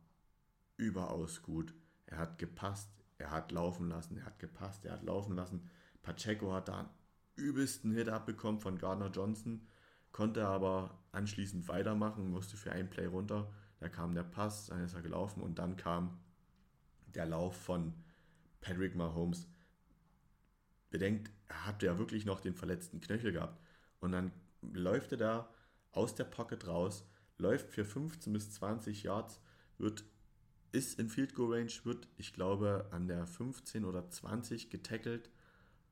[0.76, 1.74] überaus gut.
[2.06, 5.68] Er hat gepasst, er hat laufen lassen, er hat gepasst, er hat laufen lassen.
[6.02, 6.88] Pacheco hat da einen
[7.36, 9.66] übelsten Hit abbekommen von Gardner Johnson,
[10.12, 13.52] konnte aber anschließend weitermachen, musste für ein Play runter.
[13.80, 16.18] Da kam der Pass, dann ist er gelaufen und dann kam
[17.14, 17.92] der Lauf von
[18.60, 19.46] Patrick Mahomes.
[20.90, 23.60] Bedenkt, er hat ja wirklich noch den verletzten Knöchel gehabt.
[24.00, 25.54] Und dann läuft er da
[25.92, 27.06] aus der Pocket raus,
[27.38, 29.40] läuft für 15 bis 20 Yards,
[29.78, 30.04] wird,
[30.76, 35.30] ist in Field Goal Range, wird, ich glaube, an der 15 oder 20 getackelt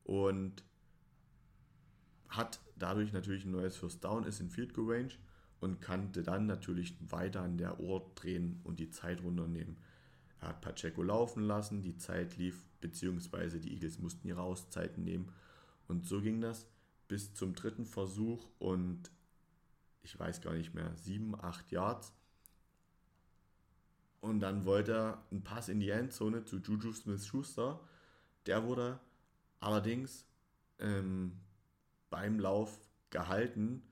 [0.03, 0.63] und
[2.29, 5.13] hat dadurch natürlich ein neues First Down, ist in Field Goal Range
[5.59, 9.77] und kannte dann natürlich weiter an der Ohr drehen und die Zeit runternehmen.
[10.39, 15.31] Er hat Pacheco laufen lassen, die Zeit lief, beziehungsweise die Eagles mussten ihre Auszeiten nehmen.
[15.87, 16.67] Und so ging das
[17.07, 19.09] bis zum dritten Versuch und
[20.03, 22.13] ich weiß gar nicht mehr, sieben, acht Yards.
[24.25, 27.79] Und dann wollte er einen Pass in die Endzone zu Juju Smith-Schuster.
[28.47, 28.99] Der wurde
[29.59, 30.25] allerdings
[30.79, 31.41] ähm,
[32.09, 32.75] beim Lauf
[33.11, 33.83] gehalten.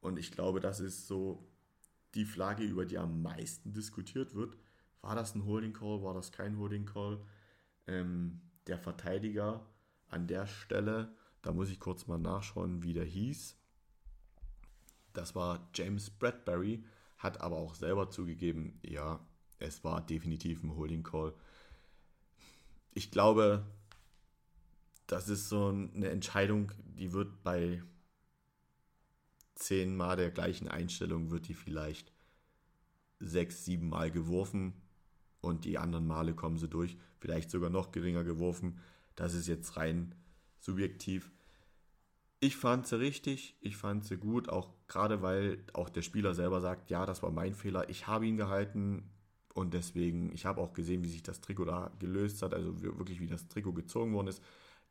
[0.00, 1.48] Und ich glaube, das ist so
[2.16, 4.56] die Flagge, über die am meisten diskutiert wird.
[5.02, 6.02] War das ein Holding Call?
[6.02, 7.20] War das kein Holding Call?
[7.86, 9.64] Ähm, der Verteidiger
[10.08, 13.56] an der Stelle, da muss ich kurz mal nachschauen, wie der hieß.
[15.12, 16.84] Das war James Bradbury,
[17.18, 19.24] hat aber auch selber zugegeben, ja,
[19.60, 21.34] es war definitiv ein Holding Call.
[22.92, 23.64] Ich glaube,
[25.06, 27.82] das ist so eine Entscheidung, die wird bei
[29.54, 32.12] zehnmal der gleichen Einstellung, wird die vielleicht
[33.20, 34.72] sechs, sieben Mal geworfen
[35.40, 38.78] und die anderen Male kommen sie durch, vielleicht sogar noch geringer geworfen.
[39.14, 40.14] Das ist jetzt rein
[40.58, 41.30] subjektiv.
[42.40, 46.62] Ich fand sie richtig, ich fand sie gut, auch gerade weil auch der Spieler selber
[46.62, 49.10] sagt, ja, das war mein Fehler, ich habe ihn gehalten
[49.54, 53.20] und deswegen, ich habe auch gesehen, wie sich das Trikot da gelöst hat, also wirklich
[53.20, 54.42] wie das Trikot gezogen worden ist.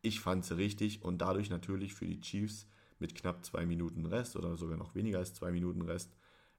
[0.01, 2.67] Ich fand sie richtig und dadurch natürlich für die Chiefs
[2.99, 6.15] mit knapp zwei Minuten Rest oder sogar noch weniger als zwei Minuten Rest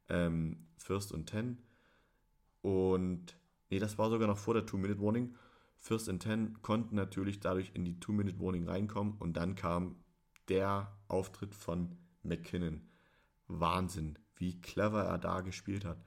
[0.08, 1.58] ähm, First und Ten.
[2.62, 3.36] Und
[3.70, 5.34] nee, das war sogar noch vor der Two-Minute-Warning.
[5.78, 9.96] First and Ten konnten natürlich dadurch in die Two-Minute-Warning reinkommen und dann kam
[10.48, 12.82] der Auftritt von McKinnon.
[13.46, 15.98] Wahnsinn, wie clever er da gespielt hat.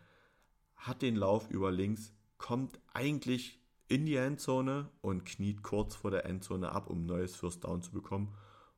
[0.83, 6.25] Hat den Lauf über links, kommt eigentlich in die Endzone und kniet kurz vor der
[6.25, 8.33] Endzone ab, um ein neues First Down zu bekommen,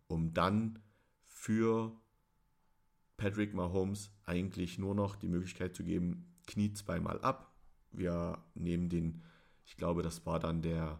[0.08, 0.80] um dann
[1.24, 1.92] für
[3.18, 7.56] Patrick Mahomes eigentlich nur noch die Möglichkeit zu geben, kniet zweimal ab.
[7.92, 9.22] Wir nehmen den
[9.66, 11.00] ich glaube, das war dann der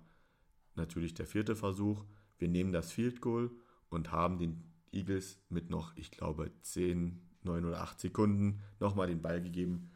[0.76, 2.04] natürlich der vierte Versuch.
[2.38, 3.52] Wir nehmen das Field Goal
[3.90, 9.22] und haben den Eagles mit noch, ich glaube, 10, 9 oder 8 Sekunden nochmal den
[9.22, 9.92] Ball gegeben.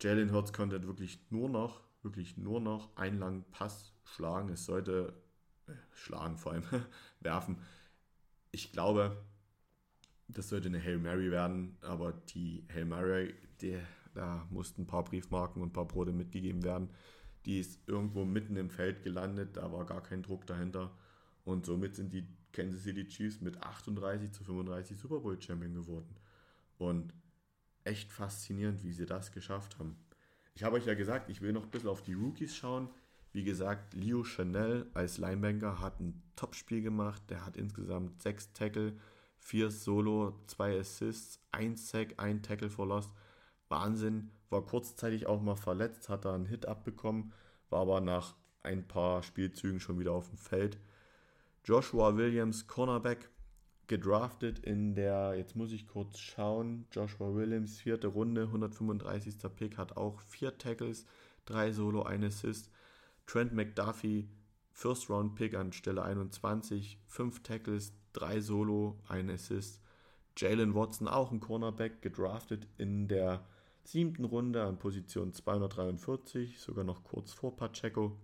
[0.00, 4.48] Jalen Hurts konnte wirklich nur noch, wirklich nur noch einen langen Pass schlagen.
[4.50, 5.14] Es sollte
[5.66, 6.64] äh, schlagen, vor allem
[7.20, 7.58] werfen.
[8.50, 9.16] Ich glaube,
[10.28, 13.78] das sollte eine Hail Mary werden, aber die Hail Mary, die,
[14.14, 16.90] da mussten ein paar Briefmarken und ein paar Brote mitgegeben werden.
[17.46, 20.96] Die ist irgendwo mitten im Feld gelandet, da war gar kein Druck dahinter.
[21.44, 26.16] Und somit sind die Kansas City Chiefs mit 38 zu 35 Super Bowl Champion geworden.
[26.78, 27.12] Und
[27.84, 29.96] echt faszinierend, wie sie das geschafft haben.
[30.54, 32.88] Ich habe euch ja gesagt, ich will noch ein bisschen auf die Rookies schauen.
[33.32, 37.22] Wie gesagt, Leo Chanel als Linebanker hat ein Top-Spiel gemacht.
[37.28, 38.96] Der hat insgesamt sechs Tackle,
[39.38, 43.10] vier Solo, zwei Assists, ein Sack, ein Tackle for Loss.
[43.68, 47.32] Wahnsinn, war kurzzeitig auch mal verletzt, hat da einen Hit abbekommen,
[47.70, 50.78] war aber nach ein paar Spielzügen schon wieder auf dem Feld.
[51.64, 53.28] Joshua Williams, Cornerback,
[53.86, 59.36] gedraftet in der, jetzt muss ich kurz schauen, Joshua Williams, vierte Runde, 135.
[59.56, 61.06] Pick, hat auch vier Tackles,
[61.44, 62.70] drei Solo, ein Assist.
[63.26, 64.28] Trent McDuffie,
[64.72, 69.80] First Round Pick an Stelle 21, fünf Tackles, drei Solo, ein Assist.
[70.36, 73.46] Jalen Watson, auch ein Cornerback, gedraftet in der
[73.84, 78.18] siebten Runde an Position 243, sogar noch kurz vor Pacheco.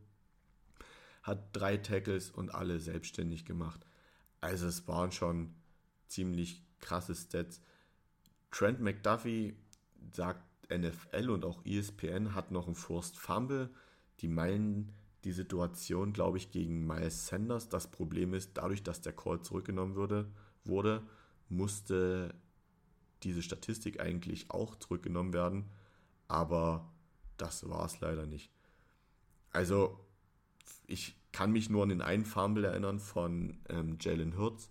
[1.23, 3.87] Hat drei Tackles und alle selbstständig gemacht.
[4.41, 5.55] Also es waren schon
[6.07, 7.61] ziemlich krasse Stats.
[8.51, 9.55] Trent McDuffie
[10.13, 13.71] sagt NFL und auch ESPN hat noch einen Forced Fumble.
[14.21, 14.93] Die meinen
[15.25, 17.69] die Situation, glaube ich, gegen Miles Sanders.
[17.69, 20.31] Das Problem ist, dadurch, dass der Call zurückgenommen wurde,
[20.65, 21.03] wurde
[21.51, 22.35] musste
[23.23, 25.71] diese Statistik eigentlich auch zurückgenommen werden,
[26.29, 26.91] aber
[27.37, 28.51] das war es leider nicht.
[29.51, 29.99] Also
[30.87, 34.71] ich kann mich nur an den einen Fumble erinnern von ähm, Jalen Hurts.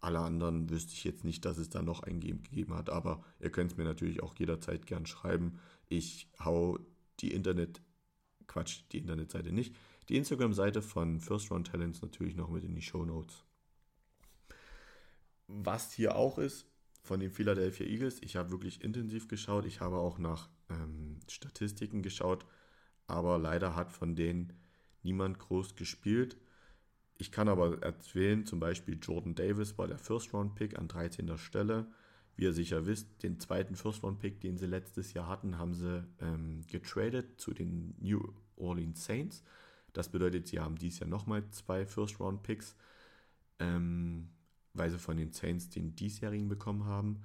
[0.00, 3.50] Alle anderen wüsste ich jetzt nicht, dass es da noch einen gegeben hat, aber ihr
[3.50, 5.58] könnt es mir natürlich auch jederzeit gern schreiben.
[5.88, 6.78] Ich hau
[7.20, 7.82] die Internet,
[8.46, 9.76] Quatsch, die Internetseite nicht,
[10.08, 13.44] die Instagram-Seite von First Round Talents natürlich noch mit in die Show Notes.
[15.48, 16.66] Was hier auch ist,
[17.02, 18.18] von den Philadelphia Eagles.
[18.22, 19.66] Ich habe wirklich intensiv geschaut.
[19.66, 22.44] Ich habe auch nach ähm, Statistiken geschaut,
[23.06, 24.52] aber leider hat von denen
[25.02, 26.36] niemand groß gespielt.
[27.18, 31.36] Ich kann aber erzählen, zum Beispiel Jordan Davis war der First-Round-Pick an 13.
[31.36, 31.86] Stelle.
[32.36, 36.62] Wie ihr sicher wisst, den zweiten First-Round-Pick, den sie letztes Jahr hatten, haben sie ähm,
[36.66, 39.42] getradet zu den New Orleans Saints.
[39.92, 42.76] Das bedeutet, sie haben dieses Jahr nochmal zwei First-Round-Picks.
[43.58, 44.30] Ähm,
[44.74, 47.22] weil sie von den Saints den diesjährigen bekommen haben.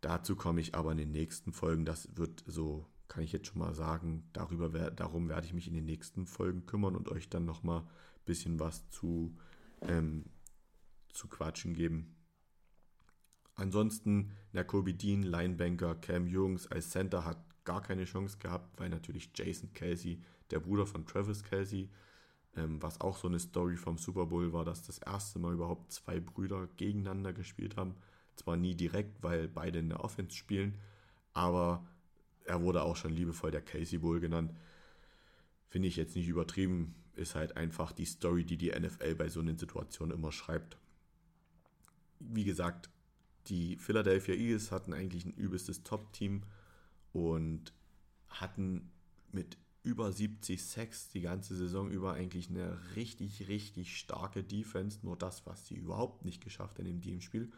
[0.00, 1.84] Dazu komme ich aber in den nächsten Folgen.
[1.84, 5.74] Das wird so, kann ich jetzt schon mal sagen, darüber, darum werde ich mich in
[5.74, 9.36] den nächsten Folgen kümmern und euch dann nochmal ein bisschen was zu,
[9.82, 10.24] ähm,
[11.10, 12.16] zu quatschen geben.
[13.54, 19.30] Ansonsten Nakobe Dean, Linebanker, Cam Jungs als Center hat gar keine Chance gehabt, weil natürlich
[19.34, 21.90] Jason Kelsey, der Bruder von Travis Kelsey,
[22.54, 25.90] Ähm, was auch so eine Story vom Super Bowl war, dass das erste Mal überhaupt
[25.90, 27.94] zwei Brüder gegeneinander gespielt haben.
[28.36, 30.78] Zwar nie direkt, weil beide in der Offense spielen,
[31.32, 31.86] aber
[32.44, 34.52] er wurde auch schon liebevoll der Casey Bowl genannt.
[35.68, 39.40] Finde ich jetzt nicht übertrieben, ist halt einfach die Story, die die NFL bei so
[39.40, 40.76] einer Situation immer schreibt.
[42.18, 42.90] Wie gesagt,
[43.48, 46.42] die Philadelphia Eagles hatten eigentlich ein übelstes Top-Team
[47.12, 47.72] und
[48.28, 48.90] hatten
[49.32, 55.00] mit über 70 Sacks die ganze Saison über eigentlich eine richtig, richtig starke Defense.
[55.02, 57.50] Nur das, was sie überhaupt nicht geschafft in dem Teamspiel.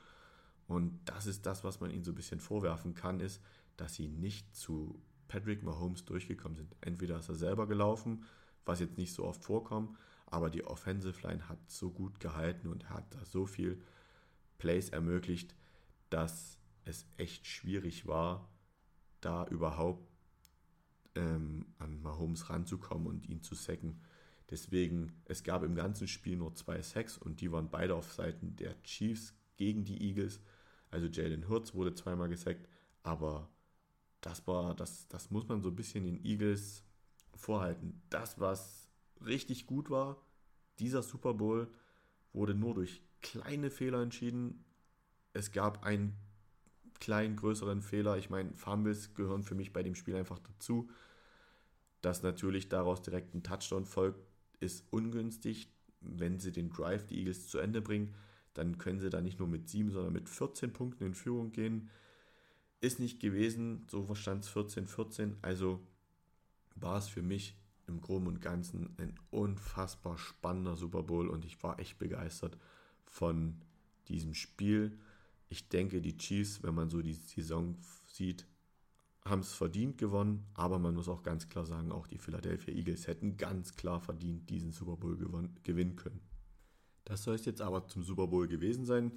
[0.67, 3.43] Und das ist das, was man ihnen so ein bisschen vorwerfen kann, ist,
[3.77, 6.77] dass sie nicht zu Patrick Mahomes durchgekommen sind.
[6.81, 8.25] Entweder ist er selber gelaufen,
[8.65, 12.91] was jetzt nicht so oft vorkommt, aber die Offensive Line hat so gut gehalten und
[12.91, 13.81] hat da so viel
[14.59, 15.55] Plays ermöglicht,
[16.11, 18.49] dass es echt schwierig war,
[19.21, 20.09] da überhaupt
[21.15, 24.01] ähm, an Mahomes ranzukommen und ihn zu sacken.
[24.51, 28.57] Deswegen, es gab im ganzen Spiel nur zwei Sacks und die waren beide auf Seiten
[28.57, 30.41] der Chiefs gegen die Eagles.
[30.91, 32.69] Also Jalen Hurts wurde zweimal gesackt,
[33.03, 33.49] aber
[34.25, 36.83] das war, das, das muss man so ein bisschen den Eagles
[37.35, 38.01] vorhalten.
[38.09, 38.89] Das, was
[39.25, 40.17] richtig gut war,
[40.79, 41.69] dieser Super Bowl
[42.33, 44.65] wurde nur durch kleine Fehler entschieden.
[45.35, 46.17] Es gab einen
[47.01, 48.17] kleinen, größeren Fehler.
[48.17, 50.89] Ich meine, Fumbles gehören für mich bei dem Spiel einfach dazu.
[52.01, 54.21] Dass natürlich daraus direkt ein Touchdown folgt,
[54.61, 55.69] ist ungünstig.
[56.01, 58.15] Wenn sie den Drive, die Eagles, zu Ende bringen,
[58.55, 61.91] dann können sie da nicht nur mit 7, sondern mit 14 Punkten in Führung gehen.
[62.81, 65.35] Ist nicht gewesen, so verstand es 14-14.
[65.43, 65.81] Also
[66.75, 67.57] war es für mich
[67.87, 72.57] im Groben und Ganzen ein unfassbar spannender Super Bowl und ich war echt begeistert
[73.05, 73.61] von
[74.09, 74.99] diesem Spiel.
[75.49, 78.47] Ich denke, die Chiefs, wenn man so die Saison sieht,
[79.25, 83.07] haben es verdient gewonnen, aber man muss auch ganz klar sagen, auch die Philadelphia Eagles
[83.07, 85.17] hätten ganz klar verdient diesen Super Bowl
[85.63, 86.21] gewinnen können.
[87.05, 89.13] Das soll es jetzt aber zum Super Bowl gewesen sein.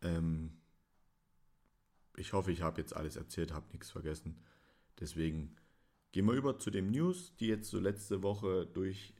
[0.00, 0.52] Ähm,
[2.16, 4.36] ich hoffe, ich habe jetzt alles erzählt, habe nichts vergessen.
[5.00, 5.56] Deswegen
[6.12, 9.14] gehen wir über zu den News, die jetzt so letzte Woche durch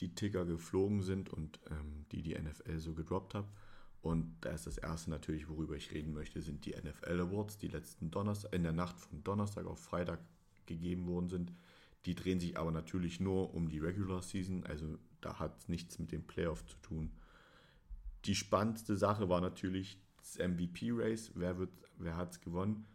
[0.00, 3.48] die Ticker geflogen sind und ähm, die die NFL so gedroppt hat.
[4.00, 7.68] Und da ist das erste natürlich, worüber ich reden möchte, sind die NFL Awards, die
[7.68, 10.20] letzten Donnerstag, in der Nacht von Donnerstag auf Freitag
[10.66, 11.52] gegeben worden sind.
[12.06, 15.98] Die drehen sich aber natürlich nur um die Regular Season, also da hat es nichts
[15.98, 17.10] mit dem Playoff zu tun.
[18.24, 21.32] Die spannendste Sache war natürlich das MVP-Race.
[21.34, 21.56] Wer,
[21.96, 22.86] wer hat es gewonnen?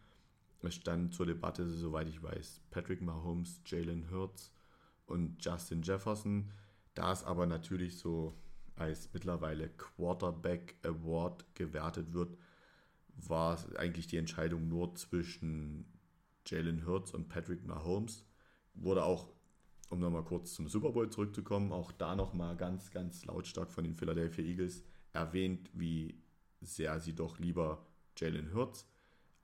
[0.62, 4.50] Es stand zur Debatte, soweit ich weiß, Patrick Mahomes, Jalen Hurts
[5.06, 6.50] und Justin Jefferson.
[6.94, 8.34] Da es aber natürlich so
[8.76, 12.38] als mittlerweile Quarterback Award gewertet wird,
[13.16, 15.86] war es eigentlich die Entscheidung nur zwischen
[16.46, 18.24] Jalen Hurts und Patrick Mahomes.
[18.72, 19.28] Wurde auch,
[19.90, 23.94] um nochmal kurz zum Super Bowl zurückzukommen, auch da nochmal ganz, ganz lautstark von den
[23.94, 26.23] Philadelphia Eagles erwähnt, wie
[26.64, 28.86] sehr sie doch lieber Jalen Hurts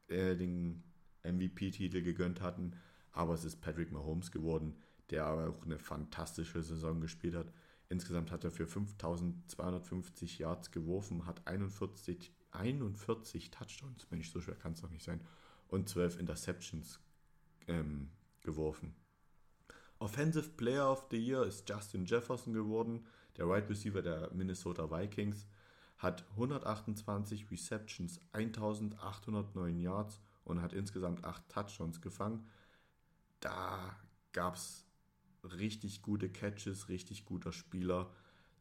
[0.08, 0.82] äh, den
[1.22, 2.76] MVP-Titel gegönnt hatten.
[3.12, 4.76] Aber es ist Patrick Mahomes geworden,
[5.10, 7.52] der aber auch eine fantastische Saison gespielt hat.
[7.88, 14.72] Insgesamt hat er für 5250 Yards geworfen, hat 41, 41 Touchdowns, Mensch, so schwer kann
[14.72, 15.20] es doch nicht sein,
[15.66, 17.00] und 12 Interceptions
[17.66, 18.10] ähm,
[18.42, 18.94] geworfen.
[19.98, 23.04] Offensive Player of the Year ist Justin Jefferson geworden,
[23.36, 25.46] der Wide right Receiver der Minnesota Vikings,
[26.00, 32.46] hat 128 Receptions, 1809 Yards und hat insgesamt 8 Touchdowns gefangen.
[33.40, 33.96] Da
[34.32, 34.86] gab es
[35.44, 38.10] richtig gute Catches, richtig guter Spieler.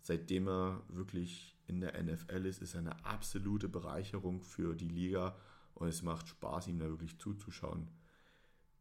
[0.01, 5.35] Seitdem er wirklich in der NFL ist, ist er eine absolute Bereicherung für die Liga
[5.75, 7.89] und es macht Spaß, ihm da wirklich zuzuschauen.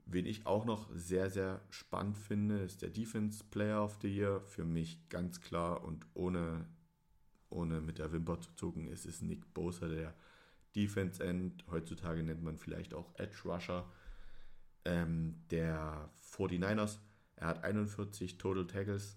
[0.04, 4.40] Wen ich auch noch sehr, sehr spannend finde, ist der Defense Player of the Year.
[4.40, 6.66] Für mich ganz klar und ohne,
[7.50, 10.14] ohne mit der Wimper zu zucken, ist es Nick Bosa, der
[10.76, 11.64] Defense End.
[11.70, 13.90] Heutzutage nennt man vielleicht auch Edge Rusher
[14.84, 16.98] ähm, der 49ers.
[17.36, 19.16] Er hat 41 Total Tackles.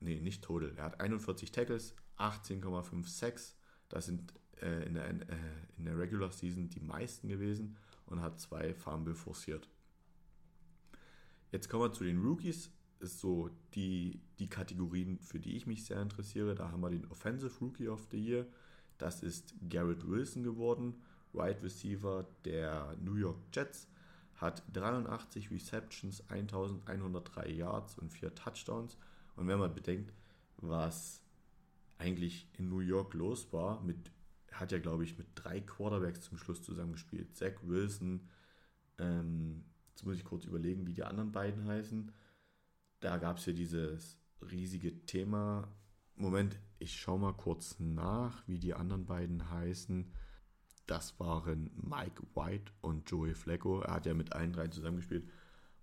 [0.00, 0.76] Nee, nicht Total.
[0.76, 3.56] Er hat 41 Tackles, 18,5 Sacks.
[3.88, 5.36] Das sind äh, in, der, äh,
[5.76, 7.76] in der Regular Season die meisten gewesen
[8.06, 9.68] und hat zwei Fumble forciert.
[11.50, 12.70] Jetzt kommen wir zu den Rookies.
[13.02, 16.54] Ist so die, die Kategorien, für die ich mich sehr interessiere.
[16.54, 18.46] Da haben wir den Offensive Rookie of the Year.
[18.98, 20.94] Das ist Garrett Wilson geworden,
[21.32, 23.88] Wide right Receiver der New York Jets
[24.42, 28.98] hat 83 Receptions, 1103 Yards und 4 Touchdowns.
[29.36, 30.12] Und wenn man bedenkt,
[30.58, 31.22] was
[31.96, 34.10] eigentlich in New York los war, mit,
[34.50, 37.36] hat ja, glaube ich, mit drei Quarterbacks zum Schluss zusammengespielt.
[37.36, 38.28] Zach Wilson,
[38.98, 42.12] ähm, jetzt muss ich kurz überlegen, wie die anderen beiden heißen.
[43.02, 44.16] Da gab es ja dieses
[44.52, 45.68] riesige Thema.
[46.14, 50.12] Moment, ich schaue mal kurz nach, wie die anderen beiden heißen.
[50.86, 53.80] Das waren Mike White und Joey Flacco.
[53.80, 55.28] Er hat ja mit allen drei zusammengespielt.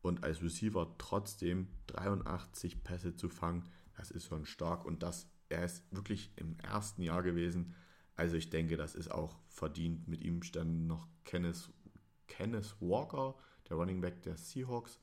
[0.02, 3.68] Und als Receiver trotzdem 83 Pässe zu fangen,
[3.98, 4.86] das ist schon stark.
[4.86, 7.76] Und das, er ist wirklich im ersten Jahr gewesen.
[8.16, 10.08] Also ich denke, das ist auch verdient.
[10.08, 11.70] Mit ihm standen noch Kenneth,
[12.28, 13.36] Kenneth Walker,
[13.68, 15.02] der Running Back der Seahawks.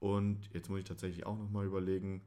[0.00, 2.22] Und jetzt muss ich tatsächlich auch nochmal überlegen.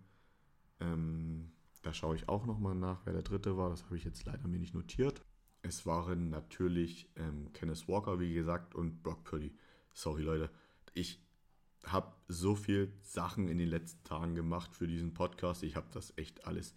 [0.79, 1.51] Ähm,
[1.81, 3.69] da schaue ich auch nochmal nach, wer der dritte war.
[3.69, 5.23] Das habe ich jetzt leider mir nicht notiert.
[5.63, 9.53] Es waren natürlich ähm, Kenneth Walker, wie gesagt, und Brock Purdy.
[9.93, 10.49] Sorry, Leute.
[10.93, 11.19] Ich
[11.85, 15.63] habe so viel Sachen in den letzten Tagen gemacht für diesen Podcast.
[15.63, 16.75] Ich habe das echt alles.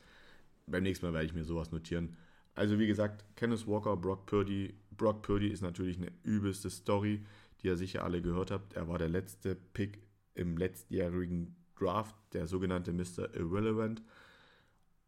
[0.66, 2.16] Beim nächsten Mal werde ich mir sowas notieren.
[2.54, 4.74] Also wie gesagt, Kenneth Walker, Brock Purdy.
[4.96, 7.24] Brock Purdy ist natürlich eine übelste Story,
[7.60, 8.74] die ihr sicher alle gehört habt.
[8.74, 10.03] Er war der letzte Pick
[10.34, 13.34] im letztjährigen Draft, der sogenannte Mr.
[13.34, 14.02] Irrelevant.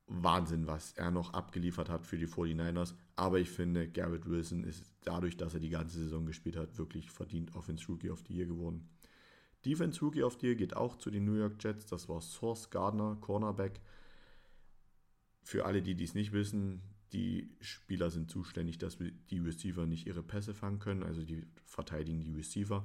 [0.08, 2.94] Wahnsinn, was er noch abgeliefert hat für die 49ers.
[3.16, 7.10] Aber ich finde, Garrett Wilson ist dadurch, dass er die ganze Saison gespielt hat, wirklich
[7.10, 8.88] verdient Offense Rookie of the Year geworden.
[9.64, 11.86] Defense Rookie of the Year geht auch zu den New York Jets.
[11.86, 13.80] Das war Source Gardner, Cornerback.
[15.42, 20.22] Für alle, die dies nicht wissen, die Spieler sind zuständig, dass die Receiver nicht ihre
[20.22, 21.02] Pässe fangen können.
[21.02, 22.84] Also die verteidigen die Receiver.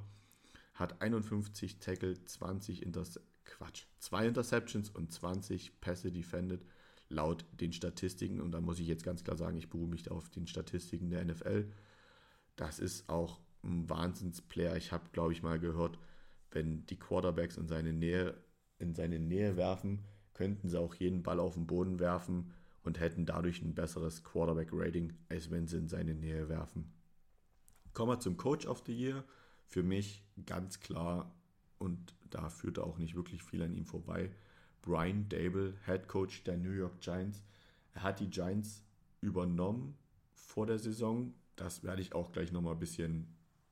[0.82, 6.64] Hat 51 Tackle, 20 Interce Quatsch, 2 Interceptions und 20 Pässe defended
[7.08, 8.40] laut den Statistiken.
[8.40, 11.24] Und da muss ich jetzt ganz klar sagen, ich beruhe mich auf den Statistiken der
[11.24, 11.70] NFL.
[12.56, 14.76] Das ist auch ein Wahnsinnsplayer.
[14.76, 16.00] Ich habe, glaube ich, mal gehört,
[16.50, 18.34] wenn die Quarterbacks in seine Nähe,
[18.80, 20.04] in seine Nähe werfen,
[20.34, 22.50] könnten sie auch jeden Ball auf den Boden werfen
[22.82, 26.92] und hätten dadurch ein besseres Quarterback-Rating, als wenn sie in seine Nähe werfen.
[27.92, 29.24] Kommen wir zum Coach of the Year.
[29.66, 31.34] Für mich ganz klar,
[31.78, 34.30] und da führt auch nicht wirklich viel an ihm vorbei,
[34.82, 37.42] Brian Dable, Head Coach der New York Giants.
[37.94, 38.84] Er hat die Giants
[39.20, 39.96] übernommen
[40.34, 41.34] vor der Saison.
[41.56, 43.28] Das werde ich auch gleich nochmal ein bisschen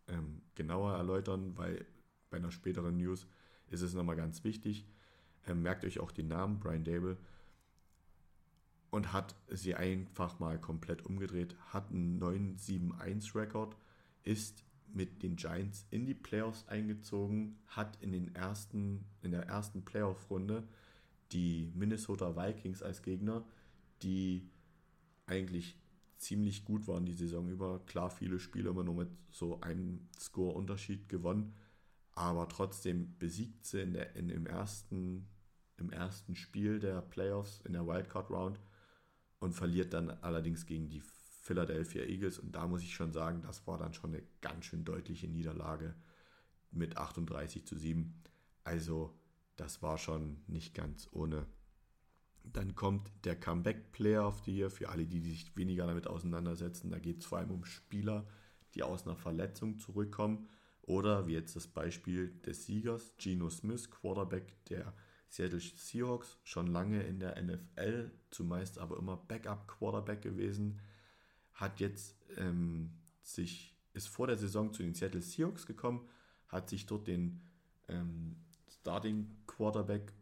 [0.08, 1.84] ähm, genauer erläutern, weil
[2.30, 3.26] bei einer späteren News
[3.68, 4.86] ist es nochmal ganz wichtig.
[5.46, 7.16] Ähm, merkt euch auch den Namen, Brian Dable.
[8.90, 13.76] Und hat sie einfach mal komplett umgedreht, hat einen 9-7-1-Rekord,
[14.24, 14.64] ist
[14.94, 20.64] mit den Giants in die Playoffs eingezogen, hat in, den ersten, in der ersten Playoff-Runde
[21.32, 23.44] die Minnesota Vikings als Gegner,
[24.02, 24.50] die
[25.26, 25.76] eigentlich
[26.16, 27.80] ziemlich gut waren die Saison über.
[27.86, 31.54] Klar, viele Spiele immer nur mit so einem Score-Unterschied gewonnen,
[32.12, 35.28] aber trotzdem besiegt sie in der, in, im, ersten,
[35.76, 38.60] im ersten Spiel der Playoffs, in der Wildcard-Round
[39.38, 41.00] und verliert dann allerdings gegen die
[41.40, 42.38] Philadelphia Eagles.
[42.38, 45.94] Und da muss ich schon sagen, das war dann schon eine ganz schön deutliche Niederlage
[46.70, 48.14] mit 38 zu 7.
[48.62, 49.18] Also
[49.56, 51.46] das war schon nicht ganz ohne.
[52.44, 56.90] Dann kommt der Comeback Player of the Year für alle, die sich weniger damit auseinandersetzen.
[56.90, 58.26] Da geht es vor allem um Spieler,
[58.74, 60.48] die aus einer Verletzung zurückkommen.
[60.82, 64.94] Oder wie jetzt das Beispiel des Siegers, Geno Smith, Quarterback der
[65.28, 70.80] Seattle Seahawks, schon lange in der NFL, zumeist aber immer Backup-Quarterback gewesen,
[71.60, 72.90] hat jetzt ähm,
[73.22, 76.08] sich, ist vor der Saison zu den Seattle Seahawks gekommen,
[76.48, 77.42] hat sich dort den
[77.88, 78.36] ähm,
[78.80, 80.12] Starting Quarterback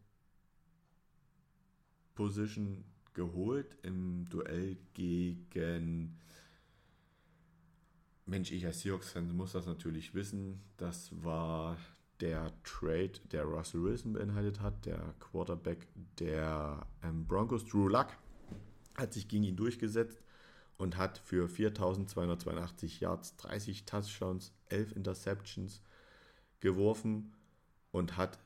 [2.15, 2.85] Position
[3.15, 6.19] geholt im Duell gegen
[8.27, 10.61] Mensch, ich als Seahawks-Fan muss das natürlich wissen.
[10.77, 11.79] Das war
[12.21, 14.85] der Trade, der Russell Wilson beinhaltet hat.
[14.85, 15.87] Der Quarterback
[16.19, 18.09] der ähm, Broncos, Drew Luck,
[18.97, 20.21] hat sich gegen ihn durchgesetzt
[20.79, 25.83] und hat für 4282 Yards, 30 Touchdowns, 11 Interceptions
[26.61, 27.35] geworfen
[27.91, 28.39] und hat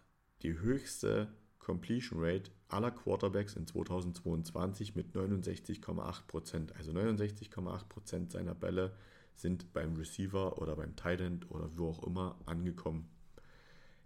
[0.43, 1.29] die höchste
[1.59, 6.73] Completion Rate aller Quarterbacks in 2022 mit 69,8%.
[6.73, 8.97] Also 69,8% seiner Bälle
[9.37, 13.09] sind beim Receiver oder beim Tight End oder wo auch immer angekommen.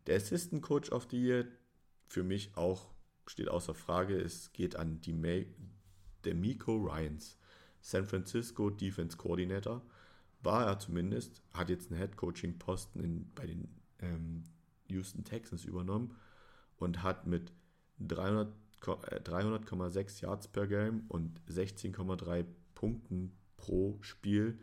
[0.06, 1.46] Der Assistant Coach of the Year
[2.08, 2.90] für mich auch
[3.26, 4.16] steht außer Frage.
[4.20, 5.14] Es geht an die
[6.34, 7.38] Miko Ryans,
[7.86, 9.80] San Francisco Defense Coordinator.
[10.42, 13.68] War er zumindest, hat jetzt einen Head Coaching Posten bei den
[14.00, 14.42] ähm,
[14.88, 16.16] Houston Texans übernommen
[16.78, 17.52] und hat mit
[18.00, 24.58] 300,6 300, Yards per Game und 16,3 Punkten pro Spiel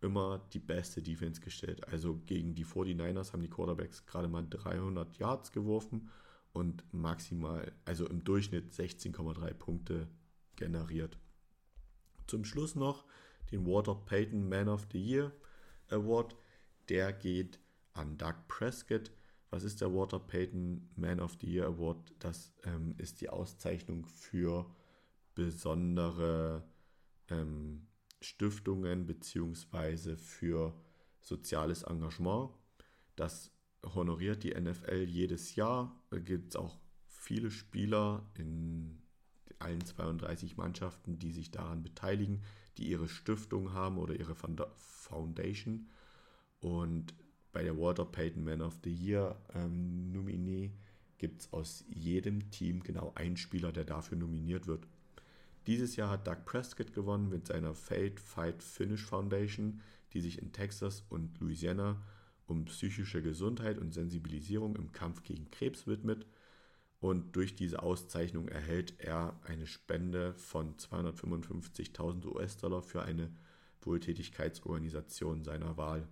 [0.00, 1.88] immer die beste Defense gestellt.
[1.88, 6.10] Also gegen die 49ers haben die Quarterbacks gerade mal 300 Yards geworfen
[6.52, 10.06] und maximal, also im Durchschnitt 16,3 Punkte
[10.54, 11.18] generiert.
[12.28, 13.04] Zum Schluss noch
[13.50, 15.32] den Walter Payton Man of the Year
[15.88, 16.36] Award.
[16.90, 17.58] Der geht
[17.94, 19.10] an Doug Prescott
[19.50, 22.14] Was ist der Walter Payton Man of the Year Award?
[22.18, 24.66] Das ähm, ist die Auszeichnung für
[25.34, 26.68] besondere
[27.30, 27.86] ähm,
[28.20, 30.74] Stiftungen beziehungsweise für
[31.22, 32.50] soziales Engagement.
[33.16, 33.50] Das
[33.94, 35.98] honoriert die NFL jedes Jahr.
[36.10, 39.00] Da gibt es auch viele Spieler in
[39.58, 42.42] allen 32 Mannschaften, die sich daran beteiligen,
[42.76, 45.88] die ihre Stiftung haben oder ihre Foundation.
[46.60, 47.14] Und
[47.52, 50.72] bei der Walter Payton Man of the Year ähm, Nominee
[51.18, 54.86] gibt es aus jedem Team genau einen Spieler, der dafür nominiert wird.
[55.66, 59.80] Dieses Jahr hat Doug Prescott gewonnen mit seiner Fate Fight Finish Foundation,
[60.12, 62.00] die sich in Texas und Louisiana
[62.46, 66.26] um psychische Gesundheit und Sensibilisierung im Kampf gegen Krebs widmet.
[67.00, 73.30] Und durch diese Auszeichnung erhält er eine Spende von 255.000 US-Dollar für eine
[73.82, 76.08] Wohltätigkeitsorganisation seiner Wahl.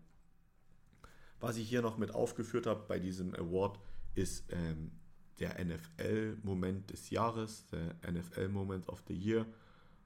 [1.41, 3.78] Was ich hier noch mit aufgeführt habe bei diesem Award
[4.14, 4.93] ist ähm,
[5.39, 9.47] der NFL-Moment des Jahres, der NFL-Moment of the Year.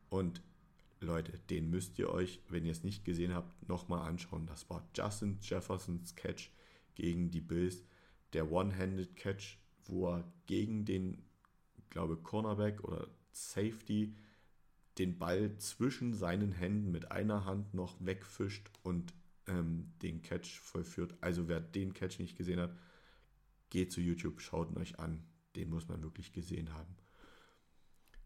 [0.09, 0.43] Und
[1.01, 4.47] Leute, den müsst ihr euch, wenn ihr es nicht gesehen habt, nochmal anschauen.
[4.47, 6.51] Das war Justin Jeffersons Catch
[6.95, 7.85] gegen die Bills.
[8.33, 9.59] Der One-Handed Catch,
[9.91, 11.22] wo er gegen den,
[11.91, 14.16] glaube Cornerback oder Safety
[14.99, 19.14] den Ball zwischen seinen Händen mit einer Hand noch wegfischt und
[19.47, 21.14] ähm, den Catch vollführt.
[21.20, 22.76] Also wer den Catch nicht gesehen hat,
[23.70, 25.22] geht zu YouTube, schaut ihn euch an.
[25.57, 26.97] Den muss man wirklich gesehen haben.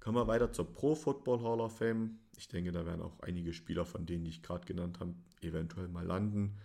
[0.00, 2.18] Kommen wir weiter zur Pro Football Hall of Fame.
[2.36, 5.88] Ich denke, da werden auch einige Spieler von denen, die ich gerade genannt habe, eventuell
[5.88, 6.58] mal landen.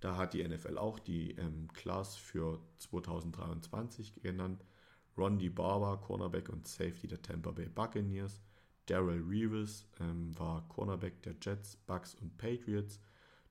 [0.00, 4.64] Da hat die NFL auch die ähm, Class für 2023 genannt.
[5.16, 8.40] Ron Barber, Cornerback und Safety der Tampa Bay Buccaneers.
[8.86, 13.00] Daryl Reeves ähm, war Cornerback der Jets, Bucks und Patriots.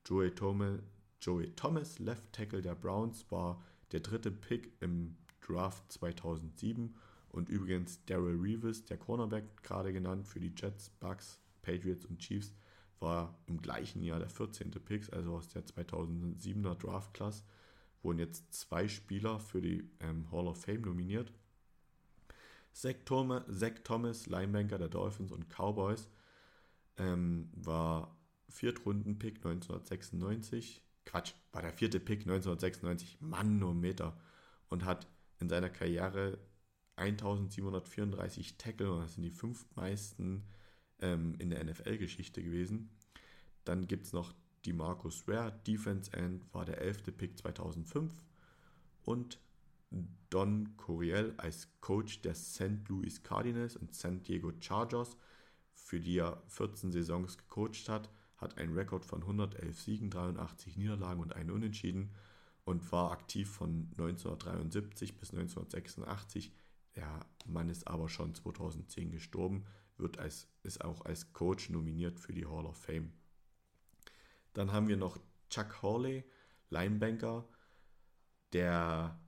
[0.05, 0.79] Joey Thomas,
[1.19, 6.95] Joey Thomas, Left Tackle der Browns, war der dritte Pick im Draft 2007.
[7.29, 12.53] Und übrigens Daryl Reeves, der Cornerback, gerade genannt für die Jets, Bucks, Patriots und Chiefs,
[12.99, 14.71] war im gleichen Jahr der 14.
[14.71, 17.43] Pick, also aus der 2007er Draft Class.
[18.01, 21.33] Wurden jetzt zwei Spieler für die ähm, Hall of Fame nominiert.
[22.71, 26.09] Zach Thomas, Zach Thomas, Linebanker der Dolphins und Cowboys,
[26.97, 28.15] ähm, war
[28.49, 30.81] Viertrunden-Pick 1996.
[31.05, 33.17] Quatsch, war der vierte Pick 1996.
[33.21, 34.17] Manometer.
[34.69, 35.07] Und hat
[35.39, 36.37] in seiner Karriere
[36.97, 40.45] 1734 Tackle, und das sind die fünf meisten
[41.01, 42.89] ähm, in der NFL-Geschichte gewesen.
[43.63, 44.33] Dann gibt es noch
[44.65, 48.11] die Marcus Ware, Defense End, war der elfte Pick 2005.
[49.03, 49.39] Und
[50.29, 52.87] Don Coriel als Coach der St.
[52.89, 55.15] Louis Cardinals und San Diego Chargers,
[55.73, 61.21] für die er 14 Saisons gecoacht hat, hat einen Rekord von 111 Siegen, 83 Niederlagen
[61.21, 62.11] und einen Unentschieden
[62.65, 66.51] und war aktiv von 1973 bis 1986.
[66.95, 69.65] Der Mann ist aber schon 2010 gestorben,
[69.97, 73.11] wird als, ist auch als Coach nominiert für die Hall of Fame.
[74.53, 75.17] Dann haben wir noch
[75.49, 76.23] Chuck Hawley,
[76.69, 77.47] Linebanker,
[78.53, 79.19] der,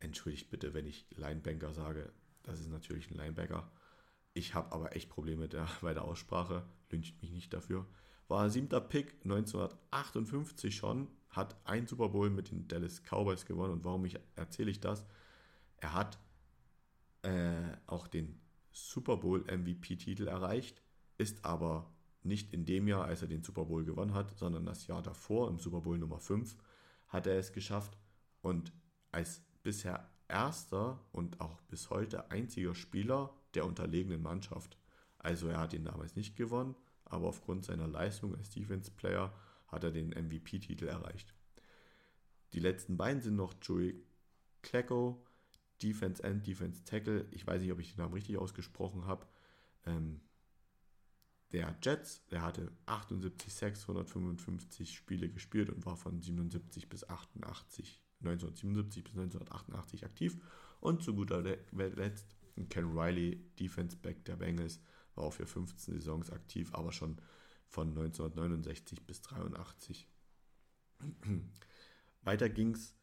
[0.00, 3.70] entschuldigt bitte, wenn ich Linebanker sage, das ist natürlich ein Linebacker.
[4.34, 7.86] Ich habe aber echt Probleme der, bei der Aussprache, lyncht mich nicht dafür
[8.28, 13.72] war siebter Pick 1958 schon, hat ein Super Bowl mit den Dallas Cowboys gewonnen.
[13.72, 15.04] Und warum ich, erzähle ich das?
[15.78, 16.18] Er hat
[17.22, 18.38] äh, auch den
[18.86, 20.82] Super Bowl MVP-Titel erreicht,
[21.16, 24.86] ist aber nicht in dem Jahr, als er den Super Bowl gewonnen hat, sondern das
[24.86, 26.56] Jahr davor, im Super Bowl Nummer 5,
[27.08, 27.96] hat er es geschafft.
[28.40, 28.72] Und
[29.10, 34.78] als bisher erster und auch bis heute einziger Spieler der unterlegenen Mannschaft.
[35.18, 39.32] Also er hat ihn damals nicht gewonnen, aber aufgrund seiner Leistung als Defense-Player
[39.68, 41.34] hat er den MVP-Titel erreicht.
[42.52, 44.02] Die letzten beiden sind noch Joey
[44.62, 45.24] Klecko,
[45.82, 47.26] Defense End, Defense Tackle.
[47.30, 49.26] Ich weiß nicht, ob ich den Namen richtig ausgesprochen habe.
[49.86, 50.20] Ähm,
[51.52, 59.04] der Jets, der hatte 78 655 Spiele gespielt und war von 77 bis 88, 1977
[59.04, 60.38] bis 1988 aktiv.
[60.80, 62.36] Und zu guter Letzt
[62.68, 64.80] Ken Riley, Defense Back der Bengals,
[65.14, 67.16] war auch für 15 Saisons aktiv, aber schon
[67.66, 70.08] von 1969 bis 83.
[72.22, 72.94] Weiter ging es,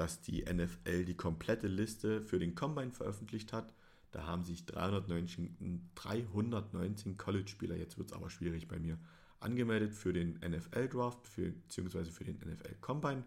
[0.00, 3.74] dass die NFL die komplette Liste für den Combine veröffentlicht hat.
[4.12, 8.98] Da haben sich 319, 319 College-Spieler, jetzt wird es aber schwierig bei mir,
[9.40, 12.04] angemeldet für den NFL-Draft bzw.
[12.06, 13.24] für den NFL-Combine.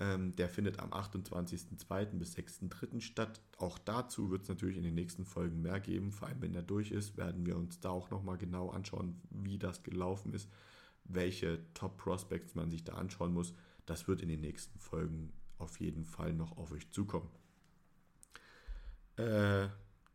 [0.00, 2.18] Ähm, der findet am 28.02.
[2.18, 3.00] bis 6.03.
[3.00, 3.40] statt.
[3.56, 6.10] Auch dazu wird es natürlich in den nächsten Folgen mehr geben.
[6.10, 9.56] Vor allem, wenn der durch ist, werden wir uns da auch nochmal genau anschauen, wie
[9.56, 10.50] das gelaufen ist,
[11.04, 13.54] welche Top-Prospects man sich da anschauen muss.
[13.86, 17.28] Das wird in den nächsten Folgen auf jeden Fall noch auf euch zukommen.
[19.16, 19.68] Äh,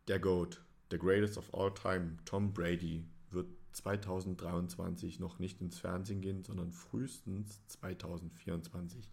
[0.08, 6.20] der GOAT, the greatest of all time, Tom Brady, wird 2023 noch nicht ins Fernsehen
[6.20, 9.10] gehen, sondern frühestens 2024.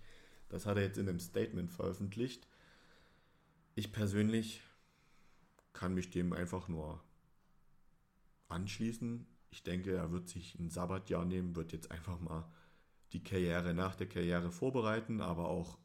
[0.49, 2.47] Das hat er jetzt in einem Statement veröffentlicht.
[3.75, 4.61] Ich persönlich
[5.73, 7.01] kann mich dem einfach nur
[8.49, 9.25] anschließen.
[9.51, 12.51] Ich denke, er wird sich ein Sabbatjahr nehmen, wird jetzt einfach mal
[13.13, 15.77] die Karriere nach der Karriere vorbereiten, aber auch,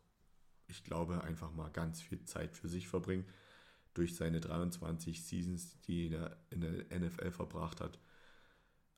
[0.67, 3.27] ich glaube, einfach mal ganz viel Zeit für sich verbringen.
[3.95, 7.99] Durch seine 23 Seasons, die er in der NFL verbracht hat,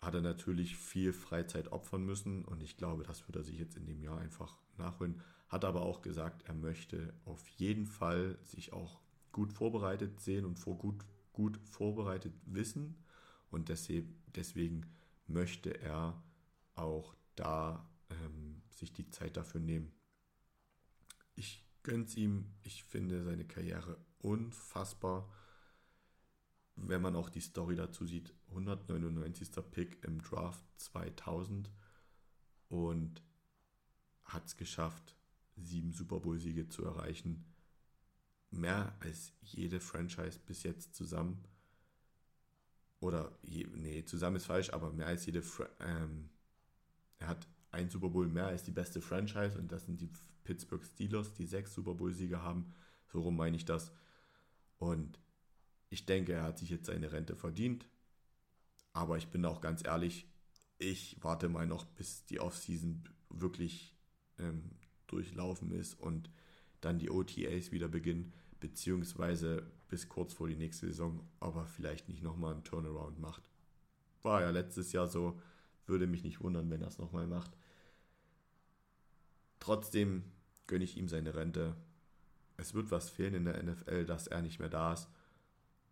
[0.00, 3.76] hat er natürlich viel Freizeit opfern müssen und ich glaube, das wird er sich jetzt
[3.76, 5.20] in dem Jahr einfach nachholen.
[5.48, 9.00] Hat aber auch gesagt, er möchte auf jeden Fall sich auch
[9.32, 12.96] gut vorbereitet sehen und vor gut, gut vorbereitet wissen
[13.50, 14.86] und deswegen
[15.26, 16.22] möchte er
[16.74, 19.92] auch da ähm, sich die Zeit dafür nehmen.
[21.37, 25.28] Ich gönne es ihm, ich finde seine Karriere unfassbar
[26.76, 29.51] wenn man auch die Story dazu sieht, 199.
[29.70, 31.70] Pick im Draft 2000
[32.68, 33.22] und
[34.24, 35.16] hat es geschafft,
[35.57, 37.47] sieben Super Bowl-Siege zu erreichen.
[38.51, 41.43] Mehr als jede Franchise bis jetzt zusammen.
[43.01, 45.43] Oder, je, nee, zusammen ist falsch, aber mehr als jede.
[45.80, 46.30] Ähm,
[47.18, 50.10] er hat ein Super Bowl mehr als die beste Franchise und das sind die
[50.44, 52.72] Pittsburgh Steelers, die sechs Super Bowl-Siege haben.
[53.06, 53.92] So rum meine ich das.
[54.78, 55.18] Und
[55.90, 57.86] ich denke, er hat sich jetzt seine Rente verdient.
[58.92, 60.26] Aber ich bin auch ganz ehrlich,
[60.78, 63.94] ich warte mal noch, bis die Offseason wirklich
[64.38, 64.70] ähm,
[65.06, 66.30] durchlaufen ist und
[66.80, 72.22] dann die OTAs wieder beginnen, beziehungsweise bis kurz vor die nächste Saison, aber vielleicht nicht
[72.22, 73.42] nochmal einen Turnaround macht.
[74.22, 75.38] War ja letztes Jahr so,
[75.86, 77.56] würde mich nicht wundern, wenn er es nochmal macht.
[79.66, 80.22] Trotzdem
[80.68, 81.74] gönne ich ihm seine Rente.
[82.56, 85.08] Es wird was fehlen in der NFL, dass er nicht mehr da ist.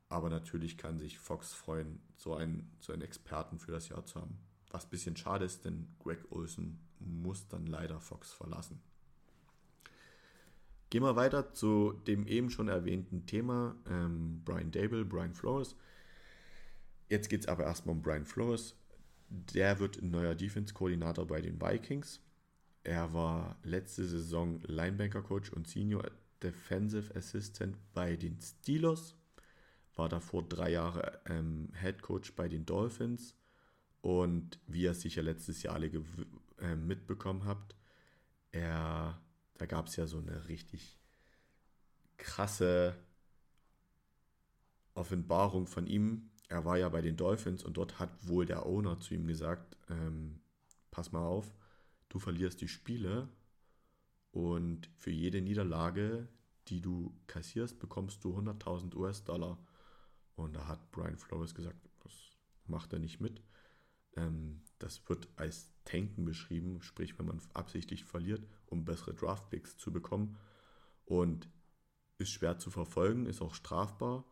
[0.08, 4.20] Aber natürlich kann sich Fox freuen, so einen, so einen Experten für das Jahr zu
[4.20, 4.38] haben.
[4.70, 8.80] Was ein bisschen schade ist, denn Greg Olsen muss dann leider Fox verlassen.
[10.88, 15.74] Gehen wir weiter zu dem eben schon erwähnten Thema ähm, Brian Dable, Brian Flores.
[17.08, 18.76] Jetzt geht es aber erstmal um Brian Flores.
[19.30, 22.20] Der wird neuer Defense-Koordinator bei den Vikings.
[22.84, 26.04] Er war letzte Saison Linebanker-Coach und Senior
[26.42, 29.16] Defensive Assistant bei den Steelers
[29.96, 33.34] war davor drei Jahre ähm, Head Coach bei den Dolphins
[34.02, 35.86] und wie ihr sicher letztes Jahr alle
[36.58, 37.74] äh, mitbekommen habt,
[38.52, 39.18] er,
[39.56, 40.98] da gab es ja so eine richtig
[42.18, 42.96] krasse
[44.94, 46.30] Offenbarung von ihm.
[46.48, 49.76] Er war ja bei den Dolphins und dort hat wohl der Owner zu ihm gesagt,
[49.88, 50.40] ähm,
[50.90, 51.54] pass mal auf,
[52.14, 53.28] du verlierst die Spiele
[54.30, 56.28] und für jede Niederlage,
[56.68, 59.58] die du kassierst, bekommst du 100.000 US-Dollar.
[60.36, 62.12] Und da hat Brian Flores gesagt, das
[62.66, 63.42] macht er nicht mit.
[64.16, 69.92] Ähm, das wird als Tanken beschrieben, sprich, wenn man absichtlich verliert, um bessere Draftpicks zu
[69.92, 70.38] bekommen.
[71.04, 71.48] Und
[72.18, 74.24] ist schwer zu verfolgen, ist auch strafbar.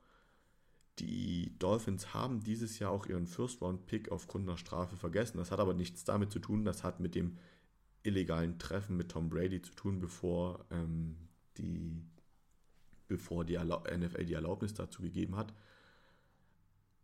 [1.00, 5.38] Die Dolphins haben dieses Jahr auch ihren First-Round-Pick aufgrund einer Strafe vergessen.
[5.38, 7.38] Das hat aber nichts damit zu tun, das hat mit dem
[8.02, 11.16] illegalen Treffen mit Tom Brady zu tun, bevor ähm,
[11.56, 12.02] die,
[13.08, 15.52] bevor die NFL die Erlaubnis dazu gegeben hat.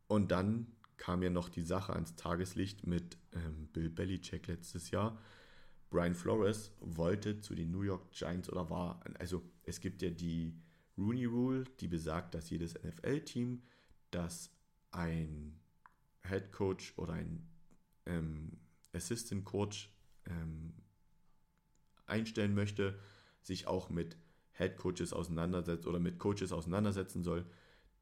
[0.07, 5.19] Und dann kam ja noch die Sache ans Tageslicht mit ähm, Bill Belichick letztes Jahr.
[5.91, 10.55] Brian Flores wollte zu den New York Giants oder war, also es gibt ja die
[10.99, 13.63] Rooney Rule, die besagt, dass jedes NFL-Team,
[14.11, 14.51] das
[14.91, 15.59] ein
[16.27, 17.47] Head Coach oder ein
[18.07, 18.59] ähm,
[18.93, 19.91] Assistant Coach
[20.27, 20.75] ähm,
[22.09, 22.99] einstellen möchte,
[23.43, 24.17] sich auch mit
[24.53, 27.47] Head Coaches auseinandersetzt oder mit Coaches auseinandersetzen soll,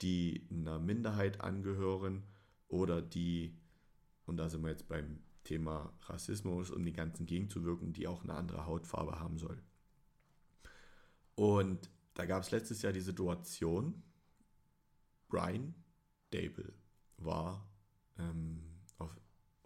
[0.02, 2.24] die einer Minderheit angehören
[2.68, 3.58] oder die,
[4.24, 8.34] und da sind wir jetzt beim Thema Rassismus, um die ganzen gegenzuwirken, die auch eine
[8.34, 9.62] andere Hautfarbe haben soll.
[11.34, 14.02] Und da gab es letztes Jahr die Situation,
[15.28, 15.74] Brian
[16.30, 16.72] Dable
[17.18, 17.68] war
[18.18, 18.76] ähm,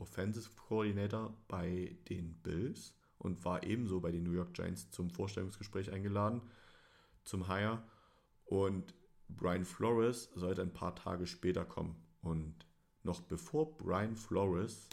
[0.00, 5.92] Offensive Coordinator bei den Bills und war ebenso bei den New York Giants zum Vorstellungsgespräch
[5.92, 6.40] eingeladen,
[7.22, 7.82] zum Hire.
[8.46, 8.94] Und
[9.28, 11.94] Brian Flores sollte ein paar Tage später kommen.
[12.22, 12.66] Und
[13.02, 14.88] noch bevor Brian Flores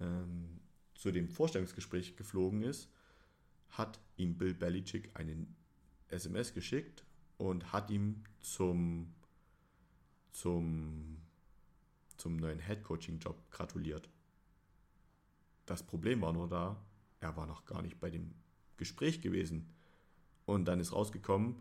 [0.00, 0.60] ähm,
[0.94, 2.90] zu dem Vorstellungsgespräch geflogen ist,
[3.70, 5.56] hat ihm Bill Belichick einen
[6.08, 7.06] SMS geschickt
[7.38, 9.14] und hat ihm zum,
[10.30, 11.22] zum,
[12.18, 14.10] zum neuen Head-Coaching-Job gratuliert.
[15.64, 16.76] Das Problem war nur da,
[17.22, 18.34] er war noch gar nicht bei dem
[18.76, 19.72] Gespräch gewesen.
[20.44, 21.56] Und dann ist rausgekommen,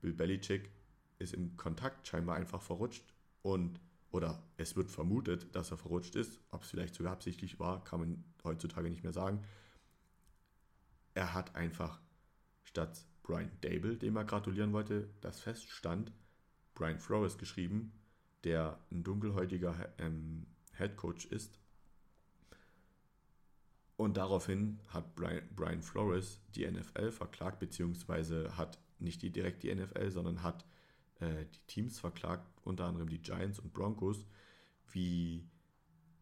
[0.00, 0.70] Bill Belichick
[1.18, 3.04] ist im Kontakt scheinbar einfach verrutscht
[3.42, 3.80] und
[4.12, 6.40] oder es wird vermutet, dass er verrutscht ist.
[6.50, 9.44] Ob es vielleicht sogar absichtlich war, kann man heutzutage nicht mehr sagen.
[11.14, 12.00] Er hat einfach
[12.62, 16.12] statt Brian Dable, dem er gratulieren wollte, das feststand,
[16.74, 17.92] Brian Flores geschrieben,
[18.44, 21.58] der ein dunkelhäutiger ähm, Head Coach ist.
[23.96, 29.74] Und daraufhin hat Brian, Brian Flores die NFL verklagt, beziehungsweise hat nicht die, direkt die
[29.74, 30.66] NFL, sondern hat
[31.20, 34.26] äh, die Teams verklagt, unter anderem die Giants und Broncos,
[34.92, 35.48] wie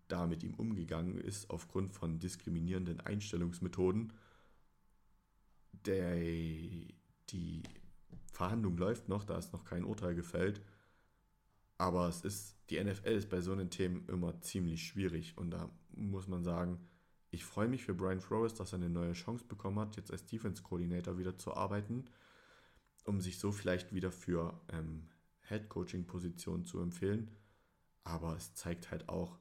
[0.09, 4.13] da mit ihm umgegangen ist aufgrund von diskriminierenden Einstellungsmethoden.
[5.87, 6.15] Der,
[7.31, 7.63] die
[8.33, 10.61] Verhandlung läuft noch, da ist noch kein Urteil gefällt.
[11.79, 15.37] Aber es ist, die NFL ist bei so einen Themen immer ziemlich schwierig.
[15.37, 16.79] Und da muss man sagen,
[17.35, 20.25] ich freue mich für Brian Flores, dass er eine neue Chance bekommen hat, jetzt als
[20.25, 22.05] Defense-Coordinator wieder zu arbeiten,
[23.05, 25.09] um sich so vielleicht wieder für ähm,
[25.49, 27.37] Head-Coaching-Positionen zu empfehlen.
[28.05, 29.39] Aber es zeigt halt auch,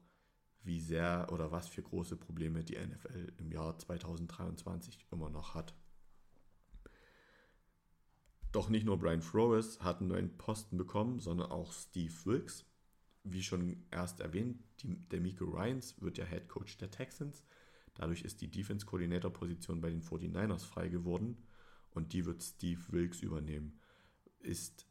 [0.62, 5.74] wie sehr oder was für große Probleme die NFL im Jahr 2023 immer noch hat.
[8.50, 12.64] Doch nicht nur Brian Flores hat einen neuen Posten bekommen, sondern auch Steve Wilkes.
[13.24, 17.44] Wie schon erst erwähnt, die, der Miko Ryans wird ja Head Coach der Texans.
[17.94, 21.36] Dadurch ist die Defense-Coordinator-Position bei den 49ers frei geworden
[21.90, 23.78] und die wird Steve Wilkes übernehmen.
[24.40, 24.86] Ist,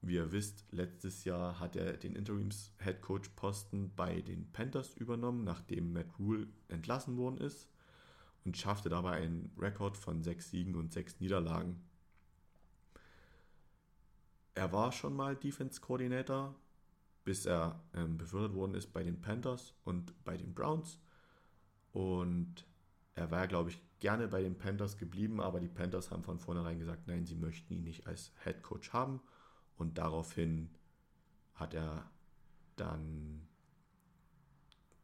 [0.00, 6.18] wie ihr wisst, letztes Jahr hat er den Interims-Head-Coach-Posten bei den Panthers übernommen, nachdem Matt
[6.18, 7.68] Rule entlassen worden ist
[8.44, 11.82] und schaffte dabei einen Rekord von sechs Siegen und sechs Niederlagen.
[14.54, 16.54] Er war schon mal Defense Coordinator,
[17.24, 20.98] bis er ähm, befördert worden ist bei den Panthers und bei den Browns.
[21.92, 22.66] Und
[23.14, 26.78] er war, glaube ich, gerne bei den Panthers geblieben, aber die Panthers haben von vornherein
[26.78, 29.20] gesagt, nein, sie möchten ihn nicht als Head Coach haben.
[29.76, 30.70] Und daraufhin
[31.54, 32.10] hat er
[32.76, 33.46] dann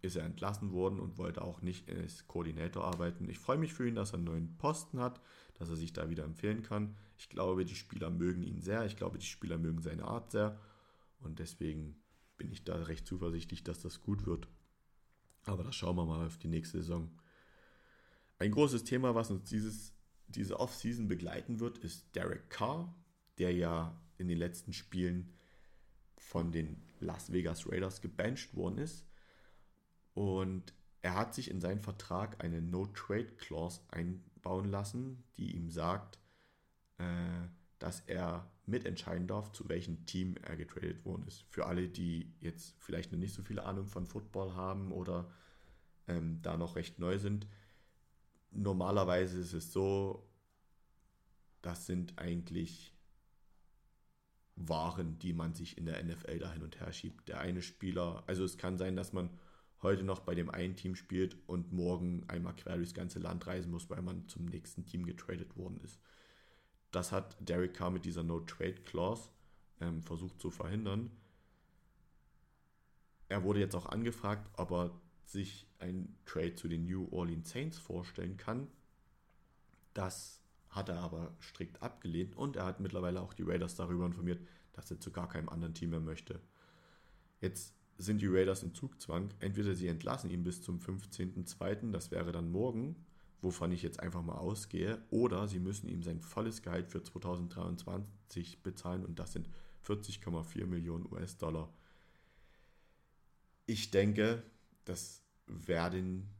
[0.02, 3.28] ist er entlassen worden und wollte auch nicht als Koordinator arbeiten.
[3.28, 5.20] Ich freue mich für ihn, dass er einen neuen Posten hat,
[5.54, 6.96] dass er sich da wieder empfehlen kann.
[7.18, 8.86] Ich glaube, die Spieler mögen ihn sehr.
[8.86, 10.58] Ich glaube, die Spieler mögen seine Art sehr.
[11.18, 11.96] Und deswegen
[12.36, 14.48] bin ich da recht zuversichtlich, dass das gut wird.
[15.46, 17.10] Aber das schauen wir mal auf die nächste Saison.
[18.38, 19.92] Ein großes Thema, was uns dieses,
[20.28, 22.94] diese Offseason begleiten wird, ist Derek Carr,
[23.38, 25.32] der ja in den letzten Spielen
[26.18, 29.06] von den Las Vegas Raiders gebencht worden ist.
[30.14, 36.18] Und er hat sich in seinen Vertrag eine No-Trade-Clause einbauen lassen, die ihm sagt,
[36.98, 37.46] äh,
[37.78, 41.44] dass er mitentscheiden darf, zu welchem Team er getradet worden ist.
[41.50, 45.30] Für alle, die jetzt vielleicht noch nicht so viel Ahnung von Football haben oder
[46.08, 47.46] ähm, da noch recht neu sind.
[48.50, 50.28] Normalerweise ist es so,
[51.62, 52.92] das sind eigentlich
[54.58, 57.28] Waren, die man sich in der NFL da hin und her schiebt.
[57.28, 59.28] Der eine Spieler, also es kann sein, dass man
[59.82, 63.70] heute noch bei dem einen Team spielt und morgen einmal quer durchs ganze Land reisen
[63.70, 66.00] muss, weil man zum nächsten Team getradet worden ist.
[66.90, 69.28] Das hat Derek Carr mit dieser No-Trade-Clause
[69.80, 71.10] ähm, versucht zu verhindern.
[73.28, 77.78] Er wurde jetzt auch angefragt, ob er sich ein Trade zu den New Orleans Saints
[77.78, 78.68] vorstellen kann.
[79.94, 84.46] Das hat er aber strikt abgelehnt und er hat mittlerweile auch die Raiders darüber informiert,
[84.74, 86.40] dass er zu gar keinem anderen Team mehr möchte.
[87.40, 89.30] Jetzt sind die Raiders in Zugzwang.
[89.40, 92.96] Entweder sie entlassen ihn bis zum 15.02., das wäre dann morgen,
[93.40, 98.62] wovon ich jetzt einfach mal ausgehe, oder sie müssen ihm sein volles Gehalt für 2023
[98.62, 99.48] bezahlen und das sind
[99.86, 101.72] 40,4 Millionen US-Dollar.
[103.66, 104.42] Ich denke,
[104.84, 106.30] das werden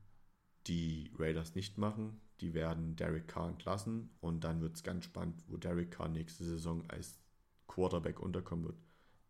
[0.67, 2.21] die Raiders nicht machen.
[2.41, 6.45] Die werden Derek Carr entlassen und dann wird es ganz spannend, wo Derek Carr nächste
[6.45, 7.19] Saison als
[7.67, 8.77] Quarterback unterkommen wird.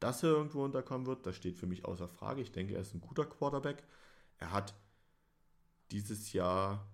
[0.01, 2.43] Dass er irgendwo unterkommen wird, das steht für mich außer Frage.
[2.43, 3.85] Ich denke, er ist ein guter Quarterback.
[4.39, 4.75] Er hat
[5.91, 6.87] dieses Jahr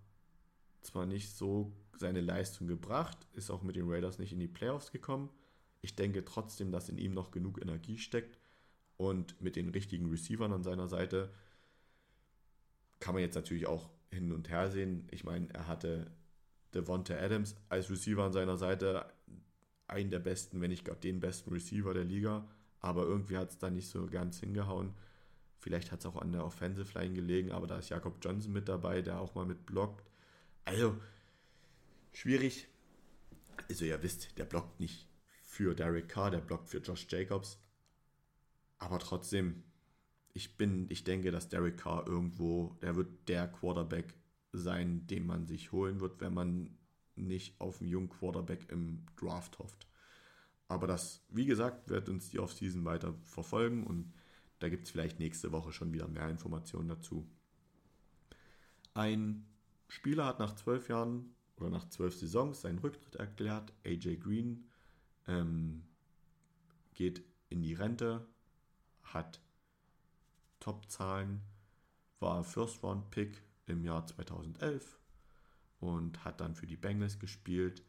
[0.83, 4.91] zwar nicht so seine Leistung gebracht, ist auch mit den Raiders nicht in die Playoffs
[4.91, 5.31] gekommen.
[5.81, 8.39] Ich denke trotzdem, dass in ihm noch genug Energie steckt
[8.97, 11.33] und mit den richtigen Receivern an seiner Seite
[13.01, 15.09] kann man jetzt natürlich auch hin und her sehen.
[15.11, 16.11] Ich meine, er hatte
[16.75, 19.07] Devonta Adams als Receiver an seiner Seite,
[19.89, 22.49] einen der besten, wenn nicht gar den besten Receiver der Liga
[22.83, 24.93] aber irgendwie hat es da nicht so ganz hingehauen.
[25.59, 28.69] Vielleicht hat es auch an der Offensive Line gelegen, aber da ist Jakob Johnson mit
[28.69, 30.05] dabei, der auch mal mit blockt.
[30.65, 30.97] Also,
[32.13, 32.69] schwierig.
[33.69, 35.09] Also, ihr wisst, der blockt nicht
[35.43, 37.59] für Derek Carr, der blockt für Josh Jacobs.
[38.79, 39.63] Aber trotzdem,
[40.35, 44.15] ich bin, ich denke, dass Derek Carr irgendwo, der wird der Quarterback
[44.53, 46.79] sein, den man sich holen wird, wenn man
[47.17, 49.87] nicht auf einen jungen Quarterback im Draft hofft.
[50.69, 54.13] Aber das, wie gesagt, wird uns die Offseason weiter verfolgen und
[54.59, 57.29] da gibt es vielleicht nächste Woche schon wieder mehr Informationen dazu.
[58.95, 59.45] Ein
[59.93, 63.75] Spieler hat nach zwölf Jahren oder nach zwölf Saisons seinen Rücktritt erklärt.
[63.85, 64.67] AJ Green
[65.29, 65.85] ähm,
[66.95, 68.27] geht in die Rente,
[69.03, 69.43] hat
[70.61, 71.43] Top-Zahlen,
[72.21, 74.99] war First-Round-Pick im Jahr 2011
[75.79, 77.85] und hat dann für die Bengals gespielt.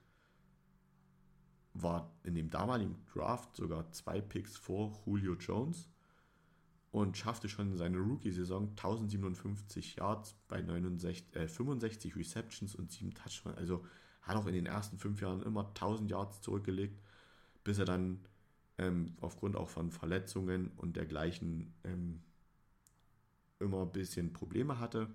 [1.73, 5.87] War in dem damaligen Draft sogar zwei Picks vor Julio Jones
[6.93, 13.15] und schaffte schon in seiner Rookie-Saison 1057 Yards bei 69, äh, 65 Receptions und 7
[13.15, 13.57] Touchdowns.
[13.57, 13.83] Also
[14.21, 17.01] hat auch in den ersten fünf Jahren immer 1000 Yards zurückgelegt,
[17.63, 18.19] bis er dann
[18.77, 22.21] ähm, aufgrund auch von Verletzungen und dergleichen ähm,
[23.59, 25.07] immer ein bisschen Probleme hatte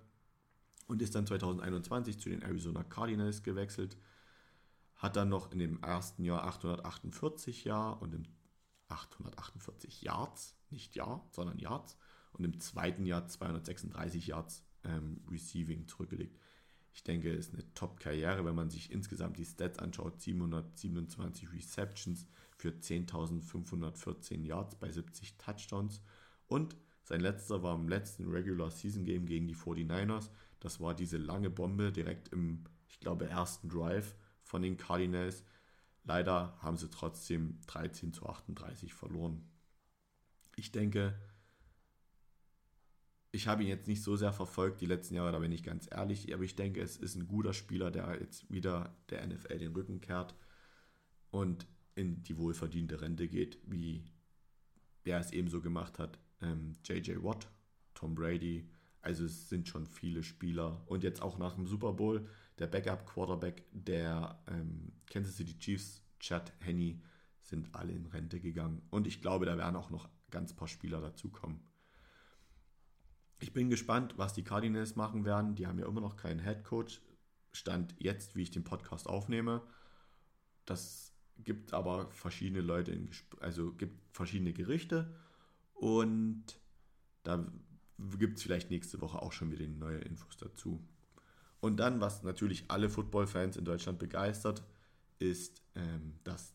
[0.89, 3.97] und ist dann 2021 zu den Arizona Cardinals gewechselt.
[4.97, 8.25] Hat dann noch in dem ersten Jahr 848 Jahr und im
[8.89, 11.97] 848 Yards, nicht Jahr, sondern Yards.
[12.33, 16.39] Und im zweiten Jahr 236 Yards ähm, Receiving zurückgelegt.
[16.93, 20.21] Ich denke, es ist eine Top-Karriere, wenn man sich insgesamt die Stats anschaut.
[20.21, 26.01] 727 Receptions für 10.514 Yards bei 70 Touchdowns.
[26.49, 30.31] Und sein letzter war im letzten Regular Season Game gegen die 49ers.
[30.61, 35.45] Das war diese lange Bombe direkt im, ich glaube, ersten Drive von den Cardinals.
[36.05, 39.49] Leider haben sie trotzdem 13 zu 38 verloren.
[40.59, 41.15] Ich denke,
[43.31, 45.89] ich habe ihn jetzt nicht so sehr verfolgt die letzten Jahre, da bin ich ganz
[45.91, 49.73] ehrlich, aber ich denke, es ist ein guter Spieler, der jetzt wieder der NFL den
[49.73, 50.35] Rücken kehrt
[51.31, 54.05] und in die wohlverdiente Rente geht, wie
[55.05, 56.19] der es ebenso gemacht hat.
[56.41, 57.49] Ähm, JJ Watt,
[57.95, 58.69] Tom Brady,
[59.01, 62.29] also es sind schon viele Spieler und jetzt auch nach dem Super Bowl
[62.59, 67.01] der Backup-Quarterback der ähm, Kansas City Chiefs, Chad Henney,
[67.43, 68.83] sind alle in Rente gegangen.
[68.91, 71.61] Und ich glaube, da werden auch noch ganz paar Spieler dazukommen.
[73.41, 75.55] Ich bin gespannt, was die Cardinals machen werden.
[75.55, 77.01] Die haben ja immer noch keinen Head Coach.
[77.53, 79.63] Stand jetzt, wie ich den Podcast aufnehme.
[80.65, 83.11] Das gibt aber verschiedene Leute, in,
[83.41, 85.15] also gibt verschiedene Gerichte.
[85.75, 86.59] Und
[87.23, 87.47] da
[88.19, 90.85] gibt es vielleicht nächste Woche auch schon wieder neue Infos dazu.
[91.61, 94.63] Und dann, was natürlich alle Football-Fans in Deutschland begeistert,
[95.19, 96.55] ist, ähm, dass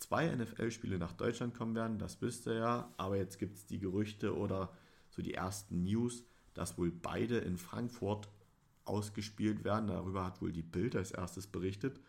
[0.00, 1.98] zwei NFL-Spiele nach Deutschland kommen werden.
[1.98, 2.94] Das wisst ihr ja.
[2.96, 4.72] Aber jetzt gibt es die Gerüchte oder
[5.10, 6.24] so die ersten News,
[6.54, 8.28] dass wohl beide in Frankfurt
[8.84, 9.88] ausgespielt werden.
[9.88, 12.00] Darüber hat wohl die Bild als erstes berichtet.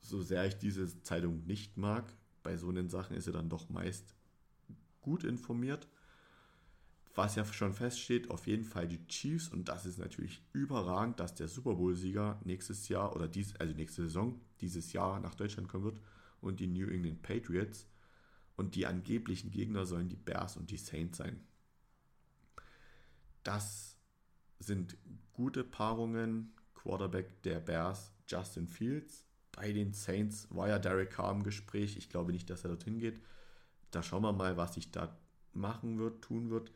[0.00, 3.68] So sehr ich diese Zeitung nicht mag, bei so einen Sachen ist sie dann doch
[3.68, 4.14] meist
[5.00, 5.88] gut informiert
[7.14, 11.34] was ja schon feststeht, auf jeden Fall die Chiefs und das ist natürlich überragend, dass
[11.34, 15.84] der Super Bowl-Sieger nächstes Jahr oder dies, also nächste Saison, dieses Jahr nach Deutschland kommen
[15.84, 16.00] wird
[16.40, 17.86] und die New England Patriots
[18.56, 21.40] und die angeblichen Gegner sollen die Bears und die Saints sein.
[23.42, 23.96] Das
[24.58, 24.96] sind
[25.32, 26.52] gute Paarungen.
[26.74, 29.26] Quarterback der Bears, Justin Fields.
[29.52, 31.96] Bei den Saints war ja Derek Carr im Gespräch.
[31.96, 33.20] Ich glaube nicht, dass er dorthin geht.
[33.90, 35.14] Da schauen wir mal, was sich da
[35.52, 36.72] machen wird, tun wird.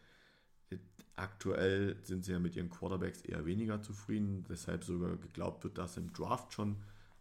[1.17, 5.97] Aktuell sind sie ja mit ihren Quarterbacks eher weniger zufrieden, weshalb sogar geglaubt wird, dass
[5.97, 6.77] im Draft schon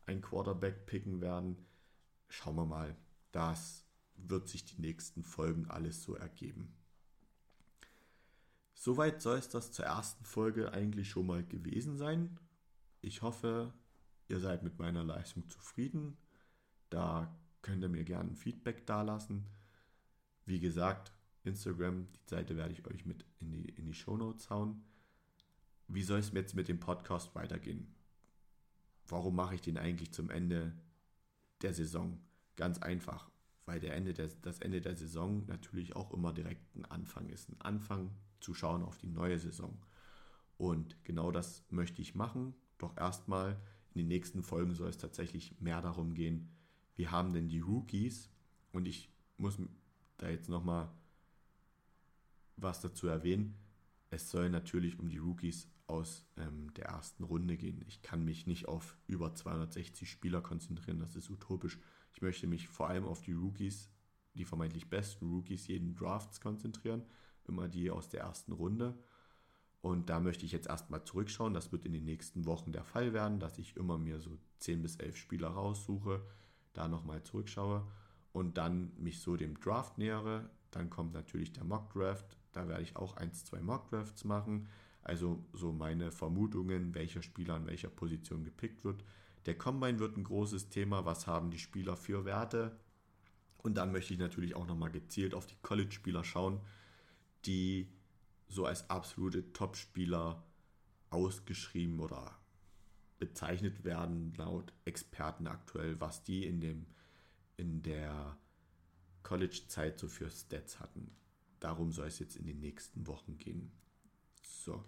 [0.08, 1.58] ein Quarterback picken werden.
[2.34, 2.98] Schauen wir mal.
[3.32, 6.76] Das wird sich die nächsten Folgen alles so ergeben.
[8.74, 12.40] Soweit soll es das zur ersten Folge eigentlich schon mal gewesen sein.
[13.02, 13.72] Ich hoffe,
[14.30, 16.18] ihr seid mit meiner Leistung zufrieden.
[16.90, 19.46] Da könnt ihr mir gerne ein Feedback dalassen.
[20.44, 21.14] Wie gesagt,
[21.44, 22.08] Instagram.
[22.14, 24.84] Die Seite werde ich euch mit in die, in die Show Notes hauen.
[25.88, 27.94] Wie soll es jetzt mit dem Podcast weitergehen?
[29.06, 30.74] Warum mache ich den eigentlich zum Ende
[31.64, 32.20] der Saison?
[32.55, 33.32] Ganz einfach,
[33.66, 37.49] weil der Ende der, das Ende der Saison natürlich auch immer direkt ein Anfang ist.
[37.49, 39.78] Ein Anfang zu schauen auf die neue Saison.
[40.57, 42.53] Und genau das möchte ich machen.
[42.78, 43.59] Doch erstmal
[43.93, 46.49] in den nächsten Folgen soll es tatsächlich mehr darum gehen,
[46.95, 48.30] wie haben denn die Rookies,
[48.72, 49.57] und ich muss
[50.18, 50.91] da jetzt nochmal
[52.55, 53.55] was dazu erwähnen.
[54.09, 57.84] Es soll natürlich um die Rookies aus ähm, der ersten Runde gehen.
[57.88, 61.80] Ich kann mich nicht auf über 260 Spieler konzentrieren, das ist utopisch.
[62.12, 63.89] Ich möchte mich vor allem auf die Rookies,
[64.34, 67.04] die vermeintlich besten Rookies jeden Drafts konzentrieren,
[67.48, 68.98] immer die aus der ersten Runde.
[69.82, 71.54] Und da möchte ich jetzt erstmal zurückschauen.
[71.54, 74.82] Das wird in den nächsten Wochen der Fall werden, dass ich immer mir so 10
[74.82, 76.26] bis 11 Spieler raussuche,
[76.74, 77.86] da nochmal zurückschaue
[78.32, 80.50] und dann mich so dem Draft nähere.
[80.72, 84.68] Dann kommt natürlich der Mock Draft, da werde ich auch ein, zwei Mock-Drafts machen.
[85.04, 89.04] Also so meine Vermutungen, welcher Spieler an welcher Position gepickt wird.
[89.45, 91.06] Der Combine wird ein großes Thema.
[91.06, 92.80] Was haben die Spieler für Werte?
[93.58, 96.60] Und dann möchte ich natürlich auch nochmal gezielt auf die College-Spieler schauen,
[97.45, 97.89] die
[98.47, 100.43] so als absolute Top-Spieler
[101.10, 102.38] ausgeschrieben oder
[103.20, 106.86] bezeichnet werden laut Experten aktuell, was die in, dem,
[107.56, 108.38] in der
[109.24, 111.16] College-Zeit so für Stats hatten.
[111.60, 113.72] Darum soll es jetzt in den nächsten Wochen gehen.
[114.64, 114.84] So,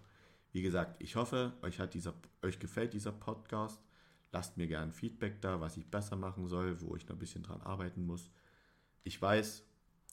[0.52, 3.78] wie gesagt, ich hoffe, euch, hat dieser, euch gefällt dieser Podcast.
[4.32, 7.42] Lasst mir gerne Feedback da, was ich besser machen soll, wo ich noch ein bisschen
[7.42, 8.30] dran arbeiten muss.
[9.04, 9.64] Ich weiß,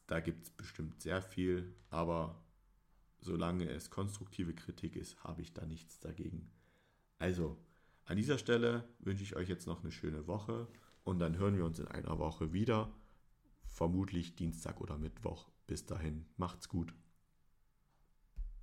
[0.07, 2.43] da gibt es bestimmt sehr viel, aber
[3.21, 6.51] solange es konstruktive Kritik ist, habe ich da nichts dagegen.
[7.19, 7.57] Also,
[8.05, 10.67] an dieser Stelle wünsche ich euch jetzt noch eine schöne Woche
[11.05, 12.91] und dann hören wir uns in einer Woche wieder.
[13.65, 15.49] Vermutlich Dienstag oder Mittwoch.
[15.67, 16.93] Bis dahin, macht's gut.